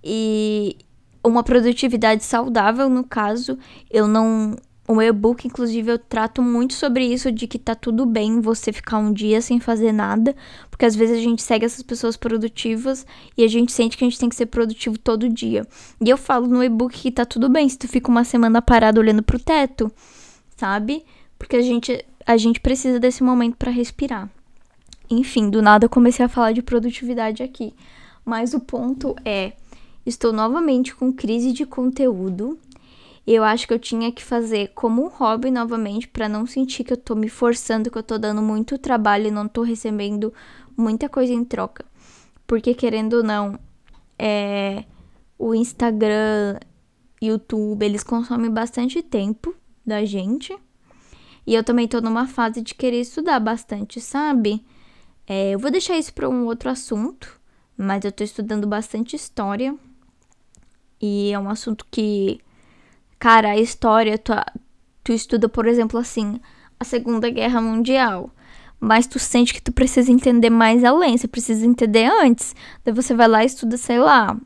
E 0.03 0.77
uma 1.23 1.43
produtividade 1.43 2.23
saudável, 2.23 2.89
no 2.89 3.03
caso, 3.03 3.57
eu 3.89 4.07
não 4.07 4.55
o 4.91 4.99
e-book, 4.99 5.45
inclusive, 5.47 5.91
eu 5.91 5.99
trato 5.99 6.41
muito 6.41 6.73
sobre 6.73 7.05
isso, 7.05 7.31
de 7.31 7.45
que 7.45 7.59
tá 7.59 7.75
tudo 7.75 8.07
bem 8.07 8.41
você 8.41 8.73
ficar 8.73 8.97
um 8.97 9.13
dia 9.13 9.39
sem 9.39 9.59
fazer 9.59 9.91
nada, 9.91 10.35
porque 10.67 10.83
às 10.83 10.95
vezes 10.95 11.19
a 11.19 11.21
gente 11.21 11.43
segue 11.43 11.63
essas 11.63 11.83
pessoas 11.83 12.17
produtivas 12.17 13.05
e 13.37 13.43
a 13.43 13.47
gente 13.47 13.71
sente 13.71 13.95
que 13.95 14.03
a 14.03 14.09
gente 14.09 14.17
tem 14.17 14.29
que 14.29 14.35
ser 14.35 14.47
produtivo 14.47 14.97
todo 14.97 15.29
dia. 15.29 15.63
E 16.03 16.09
eu 16.09 16.17
falo 16.17 16.47
no 16.47 16.63
e-book 16.63 16.97
que 16.97 17.11
tá 17.11 17.23
tudo 17.23 17.47
bem 17.47 17.69
se 17.69 17.77
tu 17.77 17.87
fica 17.87 18.09
uma 18.09 18.23
semana 18.23 18.63
parado 18.63 18.99
olhando 18.99 19.21
pro 19.21 19.37
teto, 19.37 19.91
sabe? 20.57 21.05
Porque 21.37 21.57
a 21.57 21.61
gente, 21.61 22.03
a 22.25 22.35
gente 22.35 22.59
precisa 22.59 22.99
desse 22.99 23.23
momento 23.23 23.57
para 23.57 23.69
respirar. 23.69 24.27
Enfim, 25.07 25.51
do 25.51 25.61
nada 25.61 25.85
eu 25.85 25.89
comecei 25.89 26.25
a 26.25 26.29
falar 26.29 26.51
de 26.51 26.63
produtividade 26.63 27.43
aqui. 27.43 27.75
Mas 28.25 28.55
o 28.55 28.59
ponto 28.59 29.15
é, 29.23 29.53
estou 30.03 30.33
novamente 30.33 30.95
com 30.95 31.13
crise 31.13 31.51
de 31.51 31.63
conteúdo 31.63 32.57
eu 33.33 33.43
acho 33.43 33.67
que 33.67 33.73
eu 33.73 33.79
tinha 33.79 34.11
que 34.11 34.23
fazer 34.23 34.71
como 34.73 35.03
um 35.03 35.09
hobby 35.09 35.51
novamente 35.51 36.07
para 36.07 36.29
não 36.29 36.47
sentir 36.47 36.83
que 36.83 36.93
eu 36.93 36.97
tô 36.97 37.15
me 37.15 37.29
forçando, 37.29 37.91
que 37.91 37.97
eu 37.97 38.03
tô 38.03 38.17
dando 38.17 38.41
muito 38.41 38.77
trabalho 38.77 39.27
e 39.27 39.31
não 39.31 39.47
tô 39.47 39.61
recebendo 39.61 40.33
muita 40.75 41.07
coisa 41.07 41.33
em 41.33 41.43
troca. 41.43 41.85
Porque 42.47 42.73
querendo 42.73 43.17
ou 43.17 43.23
não, 43.23 43.59
é 44.17 44.83
o 45.37 45.53
Instagram, 45.53 46.59
YouTube, 47.21 47.85
eles 47.85 48.03
consomem 48.03 48.49
bastante 48.49 49.01
tempo 49.01 49.53
da 49.85 50.03
gente. 50.05 50.57
E 51.45 51.53
eu 51.53 51.63
também 51.63 51.87
tô 51.87 52.01
numa 52.01 52.27
fase 52.27 52.61
de 52.61 52.73
querer 52.73 53.01
estudar 53.01 53.39
bastante, 53.39 54.01
sabe? 54.01 54.65
É, 55.27 55.51
eu 55.51 55.59
vou 55.59 55.69
deixar 55.69 55.97
isso 55.97 56.13
para 56.13 56.27
um 56.27 56.45
outro 56.45 56.69
assunto, 56.69 57.39
mas 57.77 58.03
eu 58.03 58.11
tô 58.11 58.23
estudando 58.23 58.67
bastante 58.67 59.15
história. 59.15 59.75
E 61.01 61.31
é 61.31 61.39
um 61.39 61.49
assunto 61.49 61.85
que 61.89 62.41
Cara, 63.19 63.49
a 63.49 63.57
história, 63.57 64.17
tu, 64.17 64.31
tu 65.03 65.11
estuda, 65.11 65.49
por 65.49 65.67
exemplo, 65.67 65.99
assim, 65.99 66.39
a 66.79 66.85
Segunda 66.85 67.29
Guerra 67.29 67.61
Mundial. 67.61 68.31
Mas 68.79 69.05
tu 69.05 69.19
sente 69.19 69.53
que 69.53 69.61
tu 69.61 69.73
precisa 69.73 70.09
entender 70.09 70.49
mais 70.49 70.85
além, 70.85 71.17
você 71.17 71.27
precisa 71.27 71.65
entender 71.65 72.05
antes. 72.05 72.55
Daí 72.83 72.93
você 72.93 73.13
vai 73.13 73.27
lá 73.27 73.43
e 73.43 73.47
estuda, 73.47 73.75
sei 73.75 73.99
lá, 73.99 74.37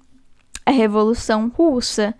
a 0.65 0.71
Revolução 0.71 1.49
Russa. 1.55 2.15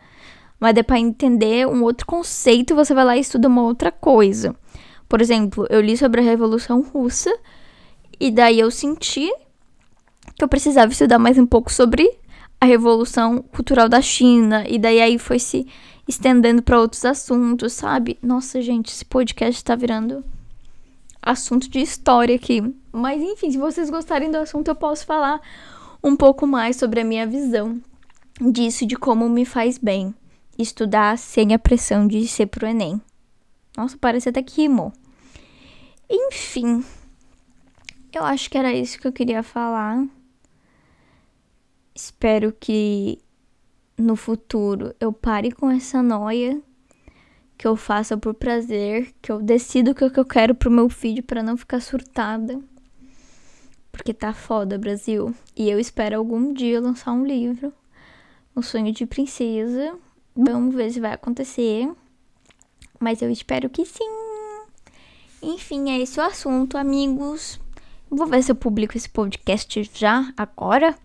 Mas 0.59 0.75
daí 0.75 0.83
pra 0.83 0.99
entender 0.99 1.67
um 1.67 1.81
outro 1.81 2.05
conceito, 2.05 2.75
você 2.75 2.93
vai 2.93 3.03
lá 3.03 3.17
e 3.17 3.21
estuda 3.21 3.47
uma 3.47 3.63
outra 3.63 3.91
coisa. 3.91 4.55
Por 5.09 5.21
exemplo, 5.21 5.65
eu 5.69 5.81
li 5.81 5.97
sobre 5.97 6.21
a 6.21 6.23
Revolução 6.23 6.81
Russa 6.81 7.35
e 8.19 8.29
daí 8.29 8.59
eu 8.59 8.69
senti 8.69 9.33
que 10.35 10.43
eu 10.43 10.47
precisava 10.47 10.91
estudar 10.91 11.17
mais 11.17 11.37
um 11.37 11.45
pouco 11.45 11.71
sobre 11.71 12.09
a 12.63 12.65
Revolução 12.65 13.41
Cultural 13.41 13.89
da 13.89 14.01
China. 14.01 14.63
E 14.67 14.79
daí 14.79 15.01
aí 15.01 15.19
foi 15.19 15.37
se 15.37 15.67
estendendo 16.07 16.61
para 16.61 16.79
outros 16.79 17.03
assuntos, 17.03 17.73
sabe? 17.73 18.17
Nossa, 18.21 18.61
gente, 18.61 18.87
esse 18.87 19.03
podcast 19.03 19.61
tá 19.61 19.75
virando 19.75 20.23
assunto 21.21 21.69
de 21.69 21.79
história 21.79 22.35
aqui. 22.35 22.63
Mas 22.89 23.21
enfim, 23.21 23.51
se 23.51 23.57
vocês 23.57 23.89
gostarem 23.89 24.31
do 24.31 24.37
assunto, 24.37 24.69
eu 24.69 24.75
posso 24.75 25.05
falar 25.05 25.41
um 26.01 26.15
pouco 26.15 26.47
mais 26.47 26.77
sobre 26.77 27.01
a 27.01 27.03
minha 27.03 27.27
visão 27.27 27.81
disso, 28.39 28.85
de 28.85 28.95
como 28.95 29.27
me 29.27 29.43
faz 29.43 29.77
bem 29.77 30.15
estudar 30.57 31.17
sem 31.17 31.53
a 31.53 31.59
pressão 31.59 32.07
de 32.07 32.25
ser 32.29 32.45
pro 32.45 32.65
Enem. 32.65 33.01
Nossa, 33.75 33.97
parece 33.99 34.29
até 34.29 34.41
que 34.41 34.61
rimou. 34.61 34.93
Enfim, 36.09 36.81
eu 38.13 38.23
acho 38.23 38.49
que 38.49 38.57
era 38.57 38.71
isso 38.71 38.97
que 38.99 39.07
eu 39.07 39.11
queria 39.11 39.43
falar. 39.43 40.05
Espero 41.95 42.51
que 42.51 43.19
no 43.97 44.15
futuro 44.15 44.95
eu 44.99 45.13
pare 45.13 45.51
com 45.51 45.69
essa 45.69 46.01
noia, 46.01 46.61
que 47.57 47.67
eu 47.67 47.75
faça 47.75 48.17
por 48.17 48.33
prazer, 48.33 49.13
que 49.21 49.31
eu 49.31 49.41
decido 49.41 49.91
o 49.91 49.95
que 49.95 50.19
eu 50.19 50.25
quero 50.25 50.55
pro 50.55 50.71
meu 50.71 50.89
filho 50.89 51.21
para 51.21 51.43
não 51.43 51.55
ficar 51.55 51.79
surtada. 51.79 52.59
Porque 53.91 54.11
tá 54.11 54.33
foda, 54.33 54.77
Brasil. 54.77 55.35
E 55.55 55.69
eu 55.69 55.79
espero 55.79 56.17
algum 56.17 56.51
dia 56.51 56.81
lançar 56.81 57.11
um 57.11 57.23
livro, 57.23 57.71
O 58.55 58.63
Sonho 58.63 58.91
de 58.91 59.05
Princesa. 59.05 59.95
Vamos 60.35 60.73
ver 60.73 60.91
se 60.91 60.99
vai 60.99 61.13
acontecer. 61.13 61.87
Mas 62.99 63.21
eu 63.21 63.29
espero 63.29 63.69
que 63.69 63.85
sim. 63.85 64.09
Enfim, 65.43 65.91
é 65.91 65.99
esse 65.99 66.19
o 66.19 66.23
assunto, 66.23 66.75
amigos. 66.75 67.59
Vou 68.15 68.27
ver 68.27 68.43
se 68.43 68.51
eu 68.51 68.55
publico 68.55 68.95
esse 68.95 69.09
podcast 69.09 69.89
já, 69.91 70.31
agora. 70.37 70.95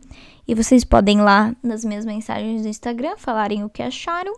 E 0.47 0.55
vocês 0.55 0.85
podem 0.85 1.19
ir 1.19 1.23
lá 1.23 1.57
nas 1.63 1.83
minhas 1.83 2.05
mensagens 2.05 2.63
do 2.63 2.69
Instagram 2.69 3.17
falarem 3.17 3.65
o 3.65 3.71
que 3.71 3.83
acharam 3.83 4.35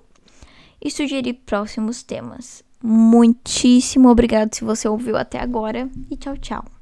e 0.81 0.89
sugerir 0.89 1.35
próximos 1.45 2.05
temas. 2.05 2.63
Muitíssimo 2.81 4.09
obrigado 4.09 4.55
se 4.55 4.65
você 4.65 4.89
ouviu 4.89 5.17
até 5.17 5.41
agora 5.41 5.91
e 6.09 6.17
tchau, 6.17 6.37
tchau. 6.39 6.80